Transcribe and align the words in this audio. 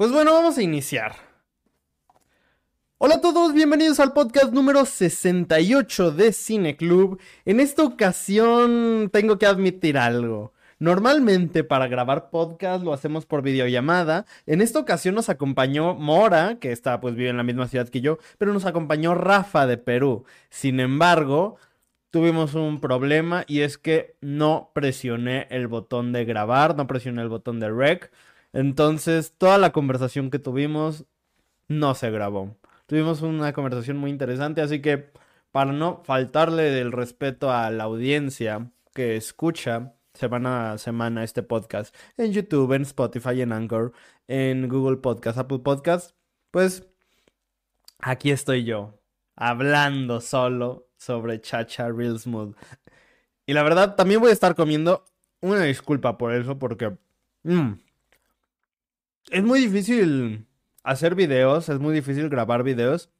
Pues 0.00 0.12
bueno, 0.12 0.32
vamos 0.32 0.56
a 0.56 0.62
iniciar. 0.62 1.14
Hola 2.96 3.16
a 3.16 3.20
todos, 3.20 3.52
bienvenidos 3.52 4.00
al 4.00 4.14
podcast 4.14 4.50
número 4.50 4.86
68 4.86 6.12
de 6.12 6.32
Cine 6.32 6.74
Club. 6.74 7.20
En 7.44 7.60
esta 7.60 7.82
ocasión 7.82 9.10
tengo 9.12 9.36
que 9.36 9.44
admitir 9.44 9.98
algo. 9.98 10.54
Normalmente 10.78 11.64
para 11.64 11.86
grabar 11.86 12.30
podcast 12.30 12.82
lo 12.82 12.94
hacemos 12.94 13.26
por 13.26 13.42
videollamada. 13.42 14.24
En 14.46 14.62
esta 14.62 14.78
ocasión 14.78 15.14
nos 15.14 15.28
acompañó 15.28 15.94
Mora, 15.94 16.56
que 16.58 16.72
está 16.72 16.98
pues 16.98 17.14
vive 17.14 17.28
en 17.28 17.36
la 17.36 17.42
misma 17.42 17.68
ciudad 17.68 17.90
que 17.90 18.00
yo, 18.00 18.16
pero 18.38 18.54
nos 18.54 18.64
acompañó 18.64 19.14
Rafa 19.14 19.66
de 19.66 19.76
Perú. 19.76 20.24
Sin 20.48 20.80
embargo, 20.80 21.58
tuvimos 22.08 22.54
un 22.54 22.80
problema 22.80 23.44
y 23.46 23.60
es 23.60 23.76
que 23.76 24.16
no 24.22 24.70
presioné 24.72 25.46
el 25.50 25.68
botón 25.68 26.14
de 26.14 26.24
grabar, 26.24 26.74
no 26.74 26.86
presioné 26.86 27.20
el 27.20 27.28
botón 27.28 27.60
de 27.60 27.68
rec. 27.68 28.10
Entonces, 28.52 29.34
toda 29.36 29.58
la 29.58 29.72
conversación 29.72 30.30
que 30.30 30.38
tuvimos 30.38 31.04
no 31.68 31.94
se 31.94 32.10
grabó. 32.10 32.56
Tuvimos 32.86 33.22
una 33.22 33.52
conversación 33.52 33.96
muy 33.96 34.10
interesante, 34.10 34.60
así 34.60 34.82
que 34.82 35.12
para 35.52 35.72
no 35.72 36.02
faltarle 36.04 36.64
del 36.64 36.92
respeto 36.92 37.52
a 37.52 37.70
la 37.70 37.84
audiencia 37.84 38.70
que 38.94 39.16
escucha 39.16 39.94
semana 40.14 40.72
a 40.72 40.78
semana 40.78 41.22
este 41.24 41.42
podcast 41.42 41.94
en 42.16 42.32
YouTube, 42.32 42.72
en 42.72 42.82
Spotify, 42.82 43.42
en 43.42 43.52
Anchor, 43.52 43.92
en 44.28 44.68
Google 44.68 44.98
Podcast, 44.98 45.38
Apple 45.38 45.60
Podcast, 45.60 46.16
pues 46.50 46.86
aquí 48.00 48.30
estoy 48.30 48.64
yo, 48.64 48.98
hablando 49.36 50.20
solo 50.20 50.88
sobre 50.96 51.40
Chacha 51.40 51.88
Real 51.90 52.18
Smooth. 52.18 52.56
Y 53.46 53.52
la 53.52 53.62
verdad, 53.62 53.96
también 53.96 54.20
voy 54.20 54.30
a 54.30 54.34
estar 54.34 54.54
comiendo 54.54 55.04
una 55.40 55.62
disculpa 55.62 56.18
por 56.18 56.34
eso, 56.34 56.58
porque... 56.58 56.96
Mm, 57.42 57.72
es 59.30 59.42
muy 59.44 59.60
difícil 59.60 60.46
hacer 60.82 61.14
videos, 61.14 61.68
es 61.68 61.78
muy 61.78 61.94
difícil 61.94 62.28
grabar 62.28 62.62
videos 62.62 63.10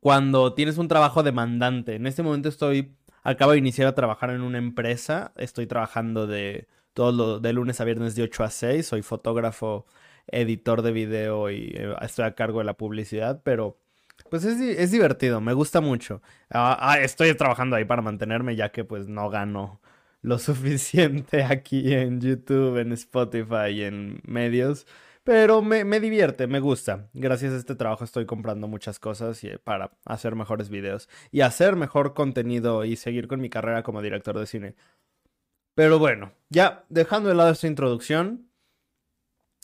cuando 0.00 0.54
tienes 0.54 0.78
un 0.78 0.88
trabajo 0.88 1.22
demandante. 1.22 1.96
En 1.96 2.06
este 2.06 2.22
momento 2.22 2.48
estoy, 2.48 2.96
acabo 3.22 3.52
de 3.52 3.58
iniciar 3.58 3.88
a 3.88 3.94
trabajar 3.94 4.30
en 4.30 4.42
una 4.42 4.58
empresa, 4.58 5.32
estoy 5.36 5.66
trabajando 5.66 6.26
de 6.26 6.68
todo 6.94 7.12
lo, 7.12 7.40
de 7.40 7.52
lunes 7.52 7.80
a 7.80 7.84
viernes 7.84 8.14
de 8.14 8.22
8 8.22 8.44
a 8.44 8.50
6, 8.50 8.86
soy 8.86 9.02
fotógrafo, 9.02 9.86
editor 10.28 10.82
de 10.82 10.92
video 10.92 11.50
y 11.50 11.72
eh, 11.74 11.94
estoy 12.02 12.24
a 12.24 12.34
cargo 12.34 12.60
de 12.60 12.64
la 12.64 12.76
publicidad, 12.76 13.42
pero 13.44 13.78
pues 14.30 14.44
es, 14.44 14.60
es 14.60 14.90
divertido, 14.90 15.40
me 15.40 15.52
gusta 15.52 15.80
mucho. 15.80 16.22
Ah, 16.50 16.76
ah, 16.80 17.00
estoy 17.00 17.34
trabajando 17.34 17.76
ahí 17.76 17.84
para 17.84 18.02
mantenerme 18.02 18.56
ya 18.56 18.70
que 18.70 18.84
pues 18.84 19.08
no 19.08 19.28
gano 19.30 19.80
lo 20.22 20.38
suficiente 20.40 21.44
aquí 21.44 21.94
en 21.94 22.20
YouTube, 22.20 22.78
en 22.78 22.92
Spotify 22.92 23.82
en 23.82 24.20
medios. 24.24 24.86
Pero 25.24 25.60
me, 25.60 25.84
me, 25.84 25.98
divierte, 25.98 26.46
me 26.46 26.60
gusta. 26.60 27.08
Gracias 27.12 27.52
a 27.52 27.56
este 27.56 27.74
trabajo 27.74 28.04
estoy 28.04 28.26
comprando 28.26 28.68
muchas 28.68 29.00
cosas 29.00 29.42
y, 29.42 29.50
para 29.58 29.90
hacer 30.04 30.36
mejores 30.36 30.68
videos 30.68 31.08
y 31.32 31.40
hacer 31.40 31.74
mejor 31.74 32.14
contenido 32.14 32.84
y 32.84 32.94
seguir 32.94 33.26
con 33.26 33.40
mi 33.40 33.50
carrera 33.50 33.82
como 33.82 34.02
director 34.02 34.38
de 34.38 34.46
cine. 34.46 34.76
Pero 35.74 35.98
bueno, 35.98 36.32
ya 36.48 36.84
dejando 36.88 37.28
de 37.28 37.34
lado 37.34 37.50
esta 37.50 37.66
introducción, 37.66 38.50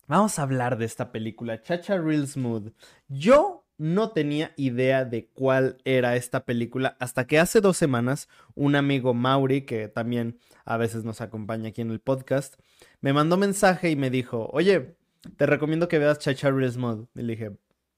vamos 0.08 0.38
a 0.38 0.42
hablar 0.42 0.76
de 0.78 0.84
esta 0.84 1.12
película, 1.12 1.62
Chacha 1.62 1.96
Real 1.96 2.26
Smooth. 2.26 2.72
Yo 3.08 3.61
no 3.78 4.10
tenía 4.10 4.52
idea 4.56 5.04
de 5.04 5.28
cuál 5.28 5.78
era 5.84 6.16
esta 6.16 6.44
película 6.44 6.96
hasta 7.00 7.26
que 7.26 7.38
hace 7.38 7.60
dos 7.60 7.76
semanas 7.76 8.28
un 8.54 8.76
amigo 8.76 9.14
Mauri, 9.14 9.62
que 9.62 9.88
también 9.88 10.38
a 10.64 10.76
veces 10.76 11.04
nos 11.04 11.20
acompaña 11.20 11.70
aquí 11.70 11.80
en 11.80 11.90
el 11.90 12.00
podcast, 12.00 12.54
me 13.00 13.12
mandó 13.12 13.36
mensaje 13.36 13.90
y 13.90 13.96
me 13.96 14.10
dijo, 14.10 14.48
oye, 14.52 14.96
te 15.36 15.46
recomiendo 15.46 15.88
que 15.88 15.98
veas 15.98 16.18
Chacharris 16.18 16.76
Mod. 16.76 17.06
Y 17.14 17.22
le 17.22 17.32
dije, 17.32 17.56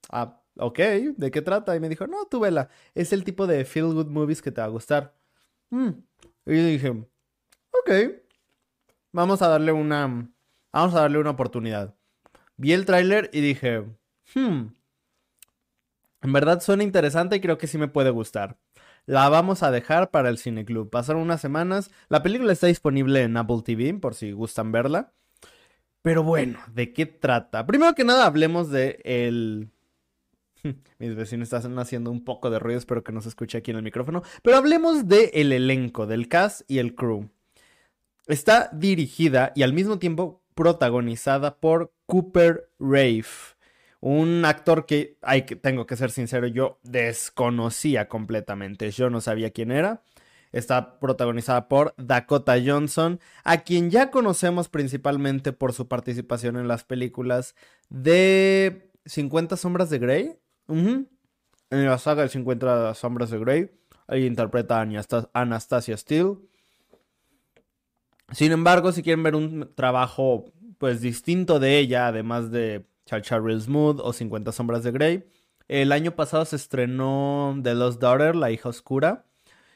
ah, 0.09 0.41
ok, 0.57 0.79
¿de 1.17 1.31
qué 1.31 1.41
trata? 1.41 1.75
Y 1.75 1.79
me 1.79 1.89
dijo, 1.89 2.07
no, 2.07 2.25
tú 2.25 2.39
vela, 2.39 2.69
es 2.93 3.13
el 3.13 3.23
tipo 3.23 3.47
de 3.47 3.65
feel 3.65 3.93
good 3.93 4.07
movies 4.07 4.41
que 4.41 4.51
te 4.51 4.61
va 4.61 4.67
a 4.67 4.69
gustar. 4.69 5.15
Mm. 5.69 5.89
Y 6.45 6.53
dije, 6.53 6.89
ok, 6.89 7.91
vamos 9.11 9.41
a 9.41 9.47
darle 9.47 9.71
una, 9.71 10.31
vamos 10.71 10.95
a 10.95 11.01
darle 11.01 11.19
una 11.19 11.31
oportunidad. 11.31 11.95
Vi 12.57 12.73
el 12.73 12.85
tráiler 12.85 13.29
y 13.33 13.41
dije, 13.41 13.85
hmm, 14.33 14.67
en 16.25 16.33
verdad 16.33 16.59
suena 16.59 16.83
interesante 16.83 17.35
y 17.35 17.39
creo 17.39 17.59
que 17.59 17.67
sí 17.67 17.77
me 17.77 17.87
puede 17.87 18.09
gustar. 18.09 18.57
La 19.05 19.29
vamos 19.29 19.61
a 19.61 19.69
dejar 19.69 20.09
para 20.09 20.29
el 20.29 20.39
Cine 20.39 20.65
Club. 20.65 20.89
Pasaron 20.89 21.21
unas 21.21 21.39
semanas. 21.39 21.91
La 22.09 22.23
película 22.23 22.51
está 22.51 22.65
disponible 22.65 23.21
en 23.21 23.37
Apple 23.37 23.61
TV 23.63 23.93
por 23.93 24.15
si 24.15 24.31
gustan 24.31 24.71
verla. 24.71 25.13
Pero 26.01 26.23
bueno, 26.23 26.57
¿de 26.73 26.93
qué 26.93 27.05
trata? 27.05 27.67
Primero 27.67 27.93
que 27.93 28.03
nada 28.03 28.25
hablemos 28.25 28.71
de 28.71 28.99
el... 29.03 29.69
Mis 30.97 31.15
vecinos 31.15 31.53
están 31.53 31.77
haciendo 31.77 32.09
un 32.09 32.25
poco 32.25 32.49
de 32.49 32.57
ruido, 32.57 32.79
espero 32.79 33.03
que 33.03 33.11
no 33.11 33.21
se 33.21 33.29
escuche 33.29 33.59
aquí 33.59 33.69
en 33.69 33.77
el 33.77 33.83
micrófono. 33.83 34.23
Pero 34.41 34.57
hablemos 34.57 35.07
del 35.07 35.29
el 35.33 35.51
elenco, 35.51 36.07
del 36.07 36.27
cast 36.27 36.61
y 36.67 36.79
el 36.79 36.95
crew. 36.95 37.29
Está 38.25 38.71
dirigida 38.73 39.51
y 39.55 39.61
al 39.61 39.73
mismo 39.73 39.99
tiempo 39.99 40.41
protagonizada 40.55 41.59
por 41.59 41.93
Cooper 42.07 42.71
Rafe 42.79 43.54
un 44.05 44.45
actor 44.45 44.85
que, 44.85 45.17
hay 45.23 45.47
que, 45.47 45.55
tengo 45.55 45.87
que 45.87 45.95
ser 45.95 46.11
sincero, 46.11 46.45
yo 46.45 46.77
desconocía 46.83 48.07
completamente. 48.07 48.91
Yo 48.91 49.09
no 49.09 49.19
sabía 49.19 49.49
quién 49.49 49.71
era. 49.71 50.03
Está 50.51 50.99
protagonizada 50.99 51.67
por 51.67 51.95
Dakota 51.97 52.53
Johnson, 52.63 53.19
a 53.43 53.63
quien 53.63 53.89
ya 53.89 54.11
conocemos 54.11 54.69
principalmente 54.69 55.53
por 55.53 55.73
su 55.73 55.87
participación 55.87 56.55
en 56.55 56.67
las 56.67 56.83
películas 56.83 57.55
de 57.89 58.91
50 59.07 59.57
Sombras 59.57 59.89
de 59.89 59.97
Grey. 59.97 60.37
En 60.67 61.07
la 61.71 61.97
saga 61.97 62.21
de 62.21 62.29
50 62.29 62.93
Sombras 62.93 63.31
de 63.31 63.39
Grey. 63.39 63.71
Ahí 64.05 64.27
interpreta 64.27 64.81
a 64.81 65.41
Anastasia 65.41 65.97
Steele. 65.97 66.35
Sin 68.33 68.51
embargo, 68.51 68.91
si 68.91 69.01
quieren 69.01 69.23
ver 69.23 69.33
un 69.33 69.73
trabajo 69.73 70.45
pues 70.77 71.01
distinto 71.01 71.59
de 71.59 71.79
ella, 71.79 72.05
además 72.05 72.51
de 72.51 72.85
Real 73.09 73.61
Smooth 73.61 73.99
o 74.01 74.13
50 74.13 74.51
Sombras 74.51 74.83
de 74.83 74.91
Grey. 74.91 75.29
El 75.67 75.91
año 75.91 76.15
pasado 76.15 76.45
se 76.45 76.55
estrenó 76.55 77.57
The 77.63 77.73
Lost 77.75 78.01
Daughter, 78.01 78.35
La 78.35 78.51
hija 78.51 78.69
oscura. 78.69 79.25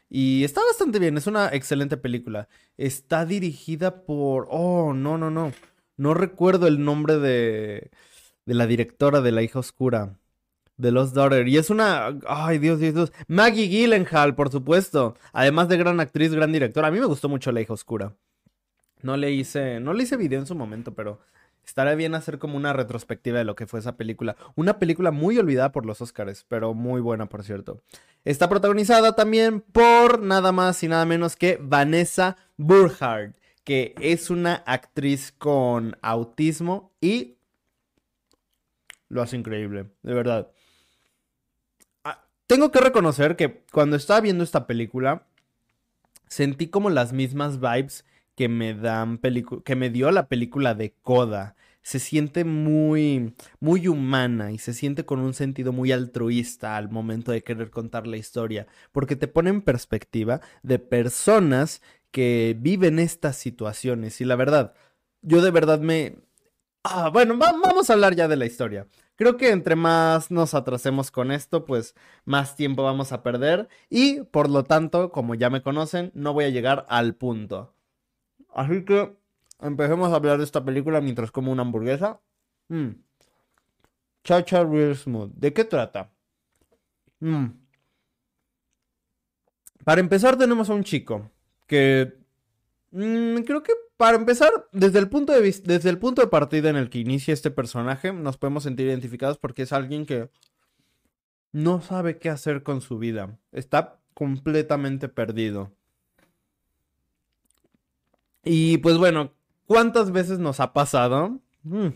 Y 0.09 0.43
está 0.43 0.61
bastante 0.63 0.99
bien, 0.99 1.17
es 1.17 1.27
una 1.27 1.49
excelente 1.49 1.97
película. 1.97 2.47
Está 2.77 3.25
dirigida 3.25 4.03
por... 4.03 4.47
Oh, 4.49 4.93
no, 4.93 5.17
no, 5.17 5.29
no. 5.29 5.51
No 5.97 6.13
recuerdo 6.13 6.67
el 6.67 6.83
nombre 6.83 7.17
de, 7.17 7.91
de 8.45 8.53
la 8.53 8.65
directora 8.65 9.21
de 9.21 9.31
La 9.31 9.43
hija 9.43 9.59
oscura. 9.59 10.15
The 10.79 10.91
Lost 10.91 11.13
Daughter. 11.13 11.47
Y 11.47 11.57
es 11.57 11.69
una... 11.69 12.17
Ay, 12.27 12.57
Dios, 12.57 12.79
Dios, 12.79 12.95
Dios. 12.95 13.11
Maggie 13.27 13.67
Gyllenhaal, 13.67 14.33
por 14.35 14.49
supuesto. 14.49 15.15
Además 15.33 15.69
de 15.69 15.77
gran 15.77 15.99
actriz, 15.99 16.33
gran 16.33 16.51
directora. 16.51 16.87
A 16.87 16.91
mí 16.91 16.99
me 16.99 17.05
gustó 17.05 17.29
mucho 17.29 17.51
La 17.51 17.61
hija 17.61 17.73
oscura. 17.73 18.15
No 19.01 19.17
le 19.17 19.31
hice... 19.31 19.79
No 19.79 19.93
le 19.93 20.03
hice 20.03 20.17
video 20.17 20.39
en 20.39 20.47
su 20.47 20.55
momento, 20.55 20.95
pero 20.95 21.19
Estaría 21.69 21.93
bien 21.93 22.15
hacer 22.15 22.39
como 22.39 22.57
una 22.57 22.73
retrospectiva 22.73 23.37
de 23.37 23.43
lo 23.43 23.55
que 23.55 23.67
fue 23.67 23.79
esa 23.79 23.95
película. 23.95 24.35
Una 24.55 24.79
película 24.79 25.11
muy 25.11 25.37
olvidada 25.37 25.71
por 25.71 25.85
los 25.85 26.01
Oscars, 26.01 26.43
pero 26.47 26.73
muy 26.73 26.99
buena, 26.99 27.27
por 27.27 27.43
cierto. 27.43 27.83
Está 28.25 28.49
protagonizada 28.49 29.15
también 29.15 29.61
por 29.61 30.19
nada 30.19 30.51
más 30.51 30.81
y 30.81 30.87
nada 30.87 31.05
menos 31.05 31.35
que 31.35 31.59
Vanessa 31.61 32.37
Burkhardt, 32.57 33.35
que 33.63 33.93
es 34.01 34.31
una 34.31 34.63
actriz 34.65 35.31
con 35.37 35.95
autismo 36.01 36.91
y 37.01 37.37
lo 39.07 39.21
hace 39.21 39.37
increíble, 39.37 39.91
de 40.01 40.13
verdad. 40.15 40.51
Ah, 42.03 42.25
tengo 42.47 42.71
que 42.71 42.79
reconocer 42.79 43.35
que 43.35 43.61
cuando 43.71 43.95
estaba 43.95 44.21
viendo 44.21 44.43
esta 44.43 44.65
película, 44.65 45.27
sentí 46.27 46.67
como 46.67 46.89
las 46.89 47.13
mismas 47.13 47.59
vibes 47.59 48.05
que 48.39 48.47
me 48.47 48.73
dan 48.73 49.19
que 49.65 49.75
me 49.75 49.89
dio 49.89 50.11
la 50.11 50.29
película 50.29 50.73
de 50.73 50.93
Coda. 51.01 51.57
Se 51.81 51.99
siente 51.99 52.45
muy 52.45 53.35
muy 53.59 53.89
humana 53.89 54.53
y 54.53 54.59
se 54.59 54.73
siente 54.73 55.05
con 55.05 55.19
un 55.19 55.33
sentido 55.33 55.73
muy 55.73 55.91
altruista 55.91 56.77
al 56.77 56.89
momento 56.89 57.33
de 57.33 57.43
querer 57.43 57.69
contar 57.69 58.07
la 58.07 58.15
historia, 58.15 58.65
porque 58.93 59.17
te 59.17 59.27
pone 59.27 59.49
en 59.49 59.61
perspectiva 59.61 60.39
de 60.63 60.79
personas 60.79 61.81
que 62.11 62.55
viven 62.57 62.97
estas 62.97 63.35
situaciones 63.35 64.21
y 64.21 64.25
la 64.25 64.37
verdad, 64.37 64.73
yo 65.21 65.41
de 65.41 65.51
verdad 65.51 65.81
me 65.81 66.15
Ah, 66.83 67.09
bueno, 67.09 67.37
vamos 67.37 67.89
a 67.89 67.93
hablar 67.93 68.15
ya 68.15 68.27
de 68.29 68.37
la 68.37 68.45
historia. 68.45 68.87
Creo 69.17 69.35
que 69.37 69.51
entre 69.51 69.75
más 69.75 70.31
nos 70.31 70.53
atrasemos 70.53 71.11
con 71.11 71.31
esto, 71.31 71.65
pues 71.65 71.93
más 72.25 72.55
tiempo 72.55 72.83
vamos 72.83 73.11
a 73.11 73.21
perder 73.21 73.67
y 73.89 74.21
por 74.23 74.49
lo 74.49 74.63
tanto, 74.63 75.11
como 75.11 75.35
ya 75.35 75.49
me 75.49 75.61
conocen, 75.61 76.11
no 76.15 76.33
voy 76.33 76.45
a 76.45 76.49
llegar 76.49 76.85
al 76.89 77.15
punto. 77.15 77.75
Así 78.53 78.83
que 78.83 79.15
empecemos 79.59 80.11
a 80.11 80.15
hablar 80.15 80.37
de 80.37 80.43
esta 80.43 80.63
película 80.63 81.01
mientras 81.01 81.31
como 81.31 81.51
una 81.51 81.61
hamburguesa. 81.61 82.19
Mm. 82.69 82.89
Chacha 84.23 84.63
Real 84.63 84.95
Smooth. 84.95 85.31
¿De 85.33 85.53
qué 85.53 85.63
trata? 85.63 86.11
Mm. 87.19 87.47
Para 89.83 90.01
empezar 90.01 90.37
tenemos 90.37 90.69
a 90.69 90.73
un 90.73 90.83
chico 90.83 91.31
que 91.67 92.17
mm, 92.91 93.39
creo 93.39 93.63
que 93.63 93.73
para 93.97 94.17
empezar, 94.17 94.49
desde 94.71 94.99
el, 94.99 95.09
punto 95.09 95.33
de 95.33 95.41
desde 95.41 95.89
el 95.89 95.97
punto 95.97 96.21
de 96.21 96.29
partida 96.29 96.69
en 96.69 96.77
el 96.77 96.89
que 96.89 96.99
inicia 96.99 97.33
este 97.33 97.51
personaje, 97.51 98.13
nos 98.13 98.37
podemos 98.37 98.63
sentir 98.63 98.87
identificados 98.87 99.37
porque 99.37 99.63
es 99.63 99.73
alguien 99.73 100.05
que 100.05 100.29
no 101.51 101.81
sabe 101.81 102.17
qué 102.17 102.29
hacer 102.29 102.63
con 102.63 102.79
su 102.79 102.97
vida. 102.97 103.37
Está 103.51 103.99
completamente 104.13 105.09
perdido. 105.09 105.73
Y 108.43 108.77
pues 108.77 108.97
bueno, 108.97 109.33
¿cuántas 109.65 110.11
veces 110.11 110.39
nos 110.39 110.59
ha 110.59 110.73
pasado? 110.73 111.39
Mm, 111.63 111.89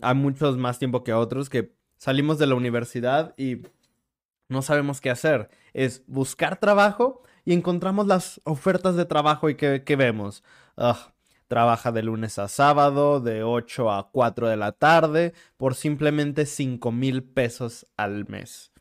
a 0.00 0.14
muchos 0.14 0.56
más 0.58 0.78
tiempo 0.78 1.02
que 1.02 1.12
a 1.12 1.18
otros 1.18 1.48
que 1.48 1.74
salimos 1.96 2.38
de 2.38 2.46
la 2.46 2.54
universidad 2.54 3.34
y 3.36 3.62
no 4.48 4.62
sabemos 4.62 5.00
qué 5.00 5.10
hacer. 5.10 5.50
Es 5.72 6.04
buscar 6.06 6.60
trabajo 6.60 7.22
y 7.44 7.52
encontramos 7.52 8.06
las 8.06 8.40
ofertas 8.44 8.96
de 8.96 9.04
trabajo 9.06 9.48
y 9.48 9.56
que, 9.56 9.96
vemos. 9.96 10.42
trabaja 11.48 11.92
de 11.92 12.02
lunes 12.02 12.38
a 12.40 12.48
sábado, 12.48 13.20
de 13.20 13.44
8 13.44 13.92
a 13.92 14.10
4 14.10 14.48
de 14.48 14.56
la 14.56 14.72
tarde, 14.72 15.32
por 15.56 15.74
simplemente 15.76 16.44
5 16.44 16.90
mil 16.92 17.22
pesos 17.22 17.86
al 17.96 18.28
mes. 18.28 18.72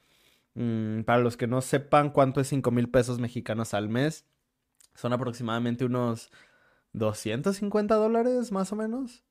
Mm, 0.55 1.01
para 1.03 1.19
los 1.19 1.37
que 1.37 1.47
no 1.47 1.61
sepan 1.61 2.09
cuánto 2.09 2.41
es 2.41 2.47
5 2.47 2.71
mil 2.71 2.89
pesos 2.89 3.19
mexicanos 3.19 3.73
al 3.73 3.89
mes, 3.89 4.25
son 4.95 5.13
aproximadamente 5.13 5.85
unos 5.85 6.31
250 6.95 7.95
dólares, 7.95 8.51
más 8.51 8.71
o 8.71 8.75
menos. 8.75 9.23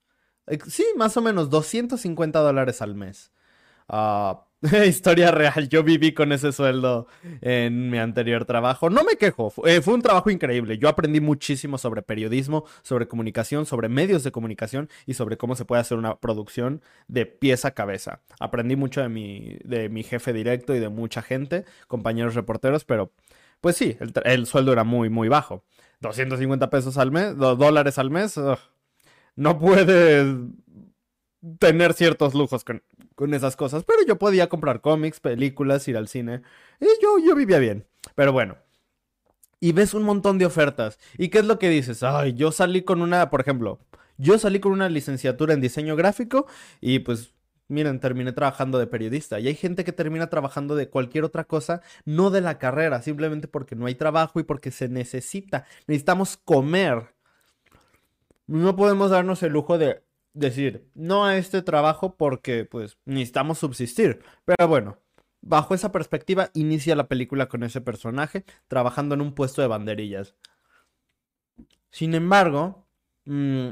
Sí, 0.68 0.84
más 0.96 1.16
o 1.16 1.22
menos 1.22 1.50
250 1.50 2.38
dólares 2.40 2.82
al 2.82 2.94
mes. 2.94 3.32
Ah, 3.88 4.46
historia 4.86 5.30
real, 5.30 5.68
yo 5.68 5.82
viví 5.82 6.12
con 6.12 6.32
ese 6.32 6.50
sueldo 6.52 7.06
en 7.42 7.90
mi 7.90 7.98
anterior 7.98 8.46
trabajo. 8.46 8.88
No 8.88 9.04
me 9.04 9.16
quejo, 9.16 9.52
eh, 9.66 9.82
fue 9.82 9.94
un 9.94 10.02
trabajo 10.02 10.30
increíble. 10.30 10.78
Yo 10.78 10.88
aprendí 10.88 11.20
muchísimo 11.20 11.76
sobre 11.76 12.02
periodismo, 12.02 12.64
sobre 12.82 13.06
comunicación, 13.06 13.66
sobre 13.66 13.88
medios 13.88 14.24
de 14.24 14.32
comunicación 14.32 14.88
y 15.06 15.14
sobre 15.14 15.36
cómo 15.36 15.54
se 15.54 15.66
puede 15.66 15.82
hacer 15.82 15.98
una 15.98 16.16
producción 16.18 16.82
de 17.08 17.26
pieza 17.26 17.68
a 17.68 17.70
cabeza. 17.72 18.20
Aprendí 18.40 18.76
mucho 18.76 19.02
de 19.02 19.08
mi, 19.10 19.58
de 19.64 19.90
mi 19.90 20.02
jefe 20.02 20.32
directo 20.32 20.74
y 20.74 20.80
de 20.80 20.88
mucha 20.88 21.20
gente, 21.20 21.64
compañeros 21.86 22.34
reporteros, 22.34 22.84
pero 22.84 23.12
pues 23.60 23.76
sí, 23.76 23.96
el, 24.24 24.46
sueldo 24.46 24.72
era 24.72 24.84
muy, 24.84 25.08
muy 25.08 25.28
bajo. 25.28 25.64
250 26.00 26.70
pesos 26.70 26.98
al 26.98 27.10
mes, 27.10 27.36
dólares 27.36 27.98
al 27.98 28.10
mes. 28.10 28.38
no 29.36 29.58
puedes 29.58 30.26
tener 31.58 31.92
ciertos 31.92 32.34
lujos 32.34 32.64
con, 32.64 32.82
esas 33.34 33.56
cosas, 33.56 33.84
pero 33.84 34.00
yo 34.06 34.18
podía 34.18 34.48
comprar 34.48 34.80
cómics, 34.80 35.20
películas, 35.20 35.86
ir 35.88 35.96
al 35.96 36.08
cine, 36.08 36.42
y 36.80 36.86
yo, 37.02 37.18
yo 37.24 37.34
vivía 37.34 37.58
bien. 37.58 37.86
Pero 38.14 38.32
bueno, 38.32 38.56
y 39.60 39.72
ves 39.72 39.94
un 39.94 40.02
montón 40.02 40.38
de 40.38 40.46
ofertas. 40.46 40.98
¿Y 41.16 41.28
qué 41.28 41.38
es 41.38 41.46
lo 41.46 41.58
que 41.58 41.68
dices? 41.68 42.02
Ay, 42.02 42.34
yo 42.34 42.52
salí 42.52 42.82
con 42.82 43.02
una, 43.02 43.30
por 43.30 43.40
ejemplo, 43.40 43.78
yo 44.16 44.38
salí 44.38 44.60
con 44.60 44.72
una 44.72 44.88
licenciatura 44.88 45.54
en 45.54 45.60
diseño 45.60 45.96
gráfico 45.96 46.46
y 46.80 47.00
pues, 47.00 47.33
miren, 47.68 48.00
terminé 48.00 48.32
trabajando 48.32 48.78
de 48.78 48.86
periodista. 48.86 49.40
Y 49.40 49.48
hay 49.48 49.54
gente 49.54 49.84
que 49.84 49.92
termina 49.92 50.28
trabajando 50.28 50.76
de 50.76 50.88
cualquier 50.88 51.24
otra 51.24 51.44
cosa, 51.44 51.82
no 52.04 52.30
de 52.30 52.40
la 52.40 52.58
carrera, 52.58 53.02
simplemente 53.02 53.48
porque 53.48 53.76
no 53.76 53.86
hay 53.86 53.94
trabajo 53.94 54.40
y 54.40 54.44
porque 54.44 54.70
se 54.70 54.88
necesita. 54.88 55.66
Necesitamos 55.86 56.36
comer. 56.36 57.14
No 58.46 58.76
podemos 58.76 59.10
darnos 59.10 59.42
el 59.42 59.52
lujo 59.52 59.78
de 59.78 60.02
decir 60.34 60.90
no 60.94 61.24
a 61.24 61.36
este 61.36 61.62
trabajo 61.62 62.16
porque 62.16 62.64
pues 62.64 62.98
necesitamos 63.04 63.58
subsistir. 63.58 64.22
Pero 64.44 64.68
bueno, 64.68 64.98
bajo 65.40 65.74
esa 65.74 65.92
perspectiva 65.92 66.50
inicia 66.54 66.96
la 66.96 67.08
película 67.08 67.48
con 67.48 67.62
ese 67.62 67.80
personaje 67.80 68.44
trabajando 68.68 69.14
en 69.14 69.20
un 69.22 69.34
puesto 69.34 69.62
de 69.62 69.68
banderillas. 69.68 70.34
Sin 71.90 72.14
embargo, 72.14 72.86
mm, 73.24 73.68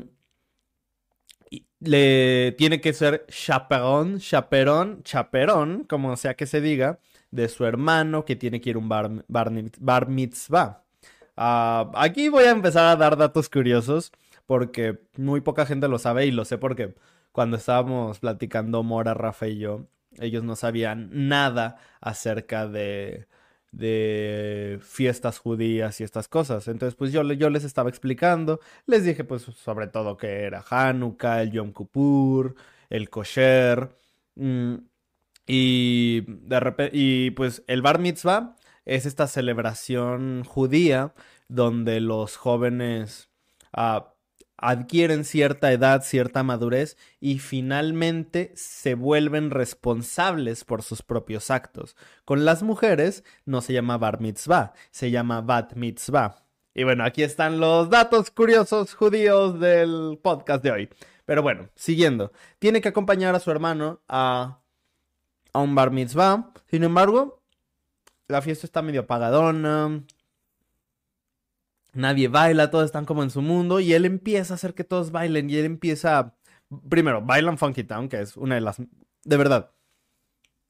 le 1.85 2.53
tiene 2.59 2.81
que 2.81 2.93
ser 2.93 3.27
chaperón, 3.29 4.19
chaperón, 4.19 5.03
chaperón, 5.03 5.85
como 5.85 6.17
sea 6.17 6.35
que 6.35 6.47
se 6.47 6.61
diga, 6.61 6.99
de 7.31 7.49
su 7.49 7.65
hermano 7.65 8.25
que 8.25 8.37
tiene 8.37 8.61
que 8.61 8.71
ir 8.71 8.77
a 8.77 8.79
un 8.79 8.89
bar, 8.89 9.25
bar, 9.29 10.09
mitzvah. 10.09 10.85
Ah, 11.37 11.91
aquí 11.95 12.29
voy 12.29 12.45
a 12.45 12.51
empezar 12.51 12.87
a 12.87 12.97
dar 12.97 13.17
datos 13.17 13.49
curiosos 13.49 14.13
porque 14.47 15.01
muy 15.17 15.41
poca 15.41 15.67
gente 15.67 15.89
lo 15.89 15.99
sabe 15.99 16.27
y 16.27 16.31
lo 16.31 16.45
sé 16.45 16.59
porque 16.59 16.95
cuando 17.33 17.57
estábamos 17.57 18.21
platicando 18.21 18.83
Mora, 18.83 19.15
Rafa 19.15 19.49
y 19.49 19.59
yo, 19.59 19.87
ellos 20.19 20.45
no 20.45 20.57
sabían 20.57 21.09
nada 21.13 21.79
acerca 22.01 22.69
de, 22.69 23.27
de 23.73 24.79
fiestas 24.83 25.39
judías 25.39 26.01
y 26.01 26.05
estas 26.05 26.29
cosas. 26.29 26.69
Entonces, 26.69 26.95
pues 26.95 27.13
yo, 27.13 27.23
yo 27.33 27.51
les 27.51 27.65
estaba 27.65 27.89
explicando, 27.91 28.61
les 28.87 29.05
dije 29.05 29.25
pues 29.25 29.43
sobre 29.43 29.89
todo 29.89 30.17
que 30.17 30.43
era 30.45 30.65
Hanukkah, 30.69 31.43
el 31.43 31.53
Yom 31.53 31.73
Kippur, 31.73 32.55
el 32.91 33.11
kosher, 33.11 33.97
mm, 34.37 34.75
y 35.47 36.23
de 36.27 36.61
repente, 36.61 36.97
y 36.97 37.31
pues 37.33 37.65
el 37.67 37.83
bar 37.83 37.99
mitzvah 37.99 38.57
es 38.85 39.07
esta 39.07 39.27
celebración 39.27 40.45
judía 40.45 41.15
donde 41.49 42.01
los 42.01 42.37
jóvenes 42.37 43.31
ah, 43.73 44.12
adquieren 44.63 45.25
cierta 45.25 45.73
edad, 45.73 46.03
cierta 46.03 46.43
madurez 46.43 46.97
y 47.21 47.41
finalmente 47.41 48.53
se 48.55 48.95
vuelven 48.95 49.51
responsables 49.51 50.65
por 50.65 50.83
sus 50.83 51.03
propios 51.03 51.51
actos. 51.51 51.97
Con 52.25 52.45
las 52.45 52.63
mujeres 52.63 53.25
no 53.45 53.61
se 53.61 53.73
llama 53.73 53.99
bar 53.99 54.21
mitzvah, 54.21 54.73
se 54.91 55.11
llama 55.11 55.41
bat 55.41 55.75
mitzvah. 55.75 56.47
Y 56.75 56.85
bueno, 56.85 57.05
aquí 57.05 57.23
están 57.23 57.61
los 57.61 57.91
datos 57.91 58.31
curiosos 58.31 58.95
judíos 58.95 59.61
del 59.61 60.19
podcast 60.23 60.63
de 60.65 60.71
hoy. 60.71 60.89
Pero 61.27 61.43
bueno, 61.43 61.69
siguiendo, 61.75 62.33
tiene 62.59 62.81
que 62.81 62.89
acompañar 62.89 63.35
a 63.35 63.41
su 63.41 63.51
hermano 63.51 64.01
a, 64.09 64.61
a 65.53 65.59
un 65.59 65.75
bar 65.75 65.91
mitzvah. 65.91 66.53
Sin 66.71 66.85
embargo, 66.85 67.43
la 68.29 68.41
fiesta 68.41 68.67
está 68.67 68.81
medio 68.81 69.03
apagadona, 69.03 70.03
nadie 71.93 72.29
baila, 72.29 72.71
todos 72.71 72.87
están 72.87 73.05
como 73.05 73.23
en 73.23 73.31
su 73.31 73.43
mundo 73.43 73.81
y 73.81 73.93
él 73.93 74.05
empieza 74.05 74.55
a 74.55 74.57
hacer 74.57 74.75
que 74.75 74.85
todos 74.85 75.11
bailen 75.11 75.51
y 75.51 75.57
él 75.57 75.65
empieza, 75.65 76.35
primero, 76.89 77.23
bailan 77.23 77.59
Funky 77.59 77.85
Town, 77.85 78.09
que 78.09 78.21
es 78.21 78.37
una 78.37 78.55
de 78.55 78.61
las, 78.61 78.79
de 78.79 79.37
verdad, 79.37 79.71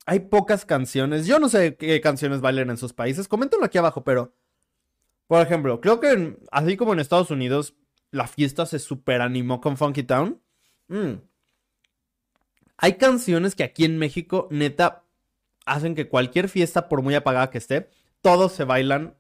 hay 0.07 0.21
pocas 0.21 0.65
canciones, 0.65 1.27
yo 1.27 1.39
no 1.39 1.49
sé 1.49 1.77
qué 1.77 2.01
canciones 2.01 2.41
bailan 2.41 2.71
en 2.71 2.77
sus 2.77 2.93
países, 2.93 3.29
coméntenlo 3.29 3.65
aquí 3.65 3.79
abajo, 3.79 4.03
pero, 4.03 4.35
por 5.27 5.41
ejemplo, 5.41 5.81
creo 5.81 6.01
que 6.01 6.37
así 6.51 6.77
como 6.77 6.93
en 6.93 7.01
Estados 7.01 7.31
Unidos, 7.31 7.75
la 8.11 8.27
fiesta 8.27 8.67
se 8.67 8.79
super 8.79 9.23
animó 9.23 9.61
con 9.61 9.77
Funky 9.77 10.03
Town. 10.03 10.41
Mm, 10.89 11.15
hay 12.77 12.95
canciones 12.95 13.55
que 13.55 13.63
aquí 13.65 13.85
en 13.85 13.99
México, 13.99 14.49
neta, 14.50 15.05
hacen 15.64 15.95
que 15.95 16.09
cualquier 16.09 16.49
fiesta, 16.49 16.88
por 16.88 17.00
muy 17.00 17.14
apagada 17.14 17.49
que 17.50 17.59
esté, 17.59 17.88
todos 18.21 18.52
se 18.52 18.64
bailan 18.64 19.17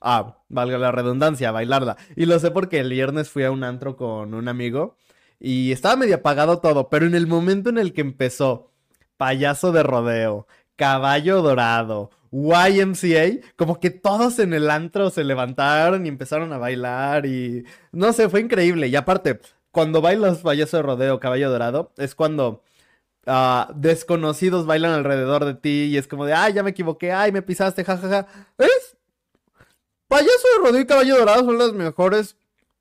Ah, 0.00 0.38
valga 0.48 0.78
la 0.78 0.92
redundancia, 0.92 1.50
bailarla. 1.52 1.96
Y 2.16 2.26
lo 2.26 2.38
sé 2.38 2.50
porque 2.50 2.80
el 2.80 2.90
viernes 2.90 3.30
fui 3.30 3.44
a 3.44 3.50
un 3.50 3.64
antro 3.64 3.96
con 3.96 4.34
un 4.34 4.48
amigo 4.48 4.96
y 5.38 5.72
estaba 5.72 5.96
medio 5.96 6.16
apagado 6.16 6.60
todo, 6.60 6.88
pero 6.90 7.06
en 7.06 7.14
el 7.14 7.26
momento 7.26 7.70
en 7.70 7.78
el 7.78 7.92
que 7.92 8.02
empezó 8.02 8.70
payaso 9.16 9.72
de 9.72 9.82
rodeo, 9.82 10.46
caballo 10.76 11.42
dorado, 11.42 12.10
YMCA, 12.32 13.40
como 13.56 13.80
que 13.80 13.90
todos 13.90 14.38
en 14.38 14.54
el 14.54 14.70
antro 14.70 15.10
se 15.10 15.24
levantaron 15.24 16.06
y 16.06 16.08
empezaron 16.08 16.52
a 16.52 16.58
bailar 16.58 17.26
y 17.26 17.64
no 17.92 18.12
sé, 18.12 18.28
fue 18.28 18.40
increíble. 18.40 18.88
Y 18.88 18.96
aparte, 18.96 19.40
cuando 19.72 20.00
bailas 20.00 20.38
payaso 20.38 20.78
de 20.78 20.82
rodeo, 20.84 21.20
caballo 21.20 21.50
dorado, 21.50 21.92
es 21.98 22.14
cuando 22.14 22.62
ah, 23.26 23.70
desconocidos 23.76 24.66
bailan 24.66 24.92
alrededor 24.92 25.44
de 25.44 25.54
ti 25.54 25.88
y 25.92 25.96
es 25.96 26.06
como 26.08 26.24
de, 26.26 26.34
ay, 26.34 26.54
ya 26.54 26.62
me 26.62 26.70
equivoqué, 26.70 27.12
ay, 27.12 27.32
me 27.32 27.42
pisaste, 27.42 27.84
jajaja. 27.84 28.26
Es 28.58 28.79
Payaso 30.10 30.48
de 30.56 30.64
Rodrigo 30.64 30.80
y 30.80 30.86
Caballo 30.86 31.18
Dorado 31.18 31.44
son 31.44 31.56
las 31.56 31.72
mejores 31.72 32.36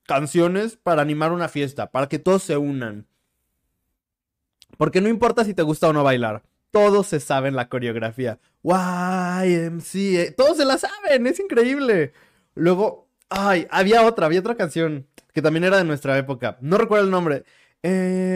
canciones 0.07 0.77
para 0.77 1.03
animar 1.03 1.31
una 1.31 1.47
fiesta, 1.47 1.91
para 1.91 2.09
que 2.09 2.17
todos 2.17 2.41
se 2.41 2.57
unan. 2.57 3.05
Porque 4.77 4.99
no 4.99 5.09
importa 5.09 5.45
si 5.45 5.53
te 5.53 5.61
gusta 5.61 5.89
o 5.89 5.93
no 5.93 6.03
bailar, 6.03 6.41
todos 6.71 7.05
se 7.05 7.19
saben 7.19 7.55
la 7.55 7.69
coreografía. 7.69 8.39
YMCA, 8.63 10.33
todos 10.35 10.57
se 10.57 10.65
la 10.65 10.79
saben, 10.79 11.27
es 11.27 11.39
increíble. 11.39 12.13
Luego, 12.55 13.07
ay, 13.29 13.67
había 13.69 14.07
otra, 14.07 14.25
había 14.25 14.39
otra 14.39 14.55
canción 14.55 15.05
que 15.31 15.43
también 15.43 15.65
era 15.65 15.77
de 15.77 15.83
nuestra 15.83 16.17
época. 16.17 16.57
No 16.61 16.79
recuerdo 16.79 17.05
el 17.05 17.11
nombre. 17.11 17.43
Eh, 17.83 18.33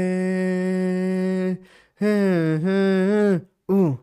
eh, 2.00 2.60
eh, 2.64 3.42
uh, 3.70 3.98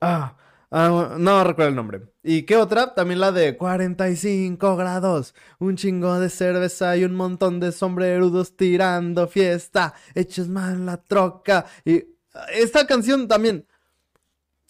ah, 0.00 0.36
ah, 0.70 1.16
no 1.18 1.44
recuerdo 1.44 1.70
el 1.70 1.76
nombre. 1.76 2.02
¿Y 2.22 2.42
qué 2.42 2.56
otra? 2.56 2.94
También 2.94 3.20
la 3.20 3.32
de 3.32 3.56
45 3.56 4.76
grados, 4.76 5.34
un 5.58 5.76
chingo 5.76 6.18
de 6.18 6.30
cerveza 6.30 6.96
y 6.96 7.04
un 7.04 7.14
montón 7.14 7.60
de 7.60 7.72
sombrerudos 7.72 8.56
tirando 8.56 9.28
fiesta, 9.28 9.94
hechos 10.14 10.48
mal 10.48 10.86
la 10.86 10.96
troca. 10.96 11.66
Y 11.84 12.04
esta 12.52 12.86
canción 12.86 13.28
también 13.28 13.66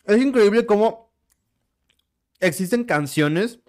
es 0.05 0.23
increíble 0.23 0.67
cómo 0.67 1.11
existen 2.41 2.85
canciones 2.85 3.61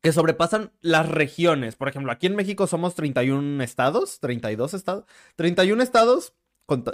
que 0.00 0.12
sobrepasan 0.12 0.72
las 0.82 1.08
regiones. 1.08 1.76
Por 1.76 1.88
ejemplo, 1.88 2.12
aquí 2.12 2.26
en 2.26 2.36
México 2.36 2.66
somos 2.66 2.94
31 2.94 3.62
estados, 3.62 4.20
32 4.20 4.74
estados, 4.74 5.04
31 5.36 5.82
estados 5.82 6.32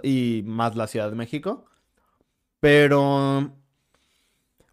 y 0.03 0.43
más 0.47 0.77
la 0.77 0.87
Ciudad 0.87 1.11
de 1.11 1.17
México. 1.17 1.67
Pero 2.61 3.53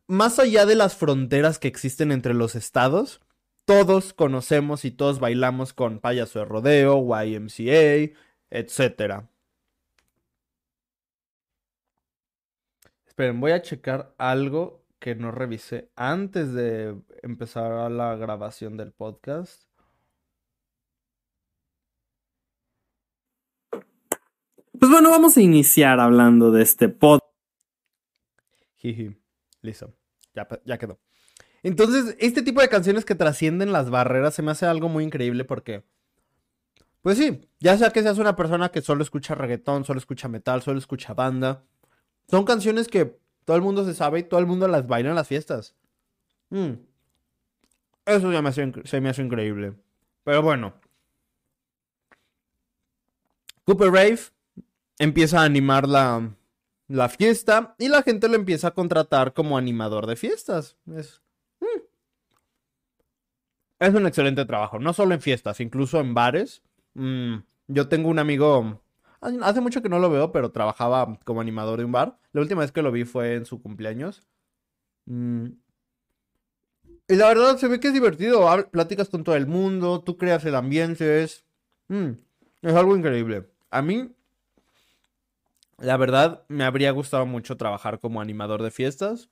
más 0.10 0.40
allá 0.40 0.66
de 0.66 0.76
las 0.76 0.98
fronteras 0.98 1.60
que 1.60 1.68
existen 1.68 2.12
entre 2.12 2.34
los 2.34 2.56
estados, 2.56 3.22
todos 3.66 4.12
conocemos 4.14 4.84
y 4.84 4.92
todos 4.92 5.20
bailamos 5.20 5.72
con 5.74 6.00
payaso 6.00 6.40
de 6.40 6.46
rodeo, 6.46 7.00
YMCA, 7.00 8.12
etc. 8.50 9.24
Esperen, 13.06 13.40
voy 13.40 13.52
a 13.52 13.62
checar 13.62 14.16
algo 14.18 14.84
que 14.98 15.14
no 15.14 15.32
revisé 15.32 15.92
antes 15.96 16.54
de 16.54 16.96
empezar 17.22 17.92
la 17.92 18.16
grabación 18.16 18.78
del 18.78 18.92
podcast. 18.92 19.64
Pues 24.80 24.92
bueno, 24.92 25.12
vamos 25.12 25.38
a 25.38 25.42
iniciar 25.42 26.00
hablando 26.00 26.52
de 26.52 26.64
este 26.64 26.90
podcast. 26.90 27.26
Listo. 29.62 29.94
Ya, 30.34 30.48
ya 30.66 30.78
quedó. 30.78 31.00
Entonces, 31.64 32.16
este 32.20 32.42
tipo 32.42 32.62
de 32.62 32.70
canciones 32.70 33.06
que 33.06 33.16
trascienden 33.16 33.72
las 33.72 33.90
barreras 33.90 34.34
se 34.34 34.42
me 34.42 34.52
hace 34.52 34.66
algo 34.66 34.88
muy 34.88 35.04
increíble 35.04 35.44
porque, 35.44 35.84
pues 37.02 37.18
sí, 37.18 37.50
ya 37.60 37.78
sea 37.78 37.92
que 37.92 38.02
seas 38.02 38.18
una 38.18 38.36
persona 38.36 38.70
que 38.70 38.82
solo 38.82 39.04
escucha 39.04 39.36
reggaetón, 39.36 39.84
solo 39.84 40.00
escucha 40.00 40.28
metal, 40.30 40.62
solo 40.62 40.80
escucha 40.80 41.14
banda, 41.14 41.66
son 42.30 42.46
canciones 42.46 42.88
que 42.88 43.20
todo 43.44 43.58
el 43.58 43.64
mundo 43.64 43.84
se 43.86 43.94
sabe 43.94 44.20
y 44.20 44.24
todo 44.24 44.40
el 44.40 44.46
mundo 44.46 44.68
las 44.68 44.88
baila 44.88 45.10
en 45.10 45.16
las 45.16 45.28
fiestas. 45.28 45.76
Mm. 46.50 46.74
Eso 48.06 48.32
ya 48.32 48.42
me 48.42 48.52
se 48.52 49.02
me 49.02 49.10
hace 49.10 49.22
increíble. 49.22 49.74
Pero 50.24 50.42
bueno. 50.42 50.74
Cooper 53.66 53.92
Rave 53.92 54.20
empieza 54.98 55.42
a 55.42 55.44
animar 55.44 55.88
la, 55.88 56.32
la 56.90 57.08
fiesta 57.08 57.76
y 57.80 57.88
la 57.88 58.04
gente 58.04 58.28
lo 58.28 58.36
empieza 58.36 58.68
a 58.68 58.74
contratar 58.74 59.34
como 59.34 59.58
animador 59.58 60.06
de 60.06 60.18
fiestas. 60.18 60.76
Es, 60.94 61.22
mm. 61.62 61.80
es 63.80 63.94
un 63.94 64.06
excelente 64.06 64.44
trabajo, 64.44 64.80
no 64.80 64.92
solo 64.92 65.14
en 65.14 65.22
fiestas, 65.22 65.62
incluso 65.62 66.02
en 66.02 66.14
bares. 66.14 66.62
Mm, 66.96 67.38
yo 67.68 67.88
tengo 67.88 68.10
un 68.10 68.20
amigo 68.20 68.82
Hace 69.22 69.60
mucho 69.60 69.82
que 69.82 69.90
no 69.90 70.00
lo 70.00 70.10
veo, 70.10 70.32
pero 70.32 70.52
trabajaba 70.52 71.20
como 71.26 71.42
animador 71.42 71.80
de 71.80 71.86
un 71.86 71.92
bar. 71.92 72.18
La 72.32 72.42
última 72.42 72.62
vez 72.62 72.72
que 72.72 72.82
lo 72.82 72.92
vi 72.92 73.04
fue 73.04 73.36
en 73.36 73.46
su 73.46 73.62
cumpleaños. 73.62 74.24
Mm. 75.06 75.48
Y 77.10 77.16
la 77.16 77.28
verdad 77.28 77.58
se 77.58 77.68
ve 77.68 77.80
que 77.80 77.90
es 77.90 77.94
divertido. 77.94 78.48
Platicas 78.72 79.10
con 79.10 79.24
todo 79.24 79.36
el 79.36 79.46
mundo, 79.46 80.02
tú 80.02 80.18
creas 80.18 80.46
el 80.46 80.56
ambiente. 80.56 81.24
Es, 81.24 81.46
mm, 81.90 82.12
es 82.62 82.74
algo 82.74 82.96
increíble. 82.96 83.50
A 83.72 83.82
mí, 83.82 84.10
la 85.82 85.98
verdad, 85.98 86.44
me 86.48 86.64
habría 86.64 86.92
gustado 86.92 87.26
mucho 87.26 87.58
trabajar 87.58 88.00
como 88.00 88.22
animador 88.22 88.64
de 88.64 88.72
fiestas. 88.72 89.30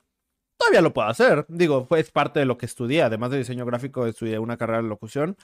Todavía 0.57 0.81
lo 0.81 0.93
puedo 0.93 1.07
hacer. 1.07 1.45
Digo, 1.49 1.85
fue 1.85 2.03
parte 2.05 2.39
de 2.39 2.45
lo 2.45 2.57
que 2.57 2.65
estudié. 2.65 3.03
Además 3.03 3.31
de 3.31 3.37
diseño 3.37 3.65
gráfico, 3.65 4.07
estudié 4.07 4.39
una 4.39 4.57
carrera 4.57 4.81
de 4.81 4.89
locución. 4.89 5.37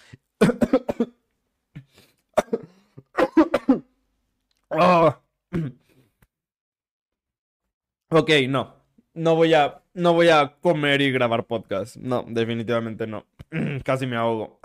Oh. 4.75 5.15
ok, 8.09 8.29
no. 8.49 8.73
No 9.13 9.35
voy 9.35 9.53
a. 9.53 9.83
No 9.93 10.13
voy 10.13 10.29
a 10.29 10.55
comer 10.61 11.01
y 11.01 11.11
grabar 11.11 11.45
podcast. 11.45 11.97
No, 11.97 12.25
definitivamente 12.27 13.05
no. 13.05 13.27
Casi 13.83 14.07
me 14.07 14.15
ahogo. 14.15 14.59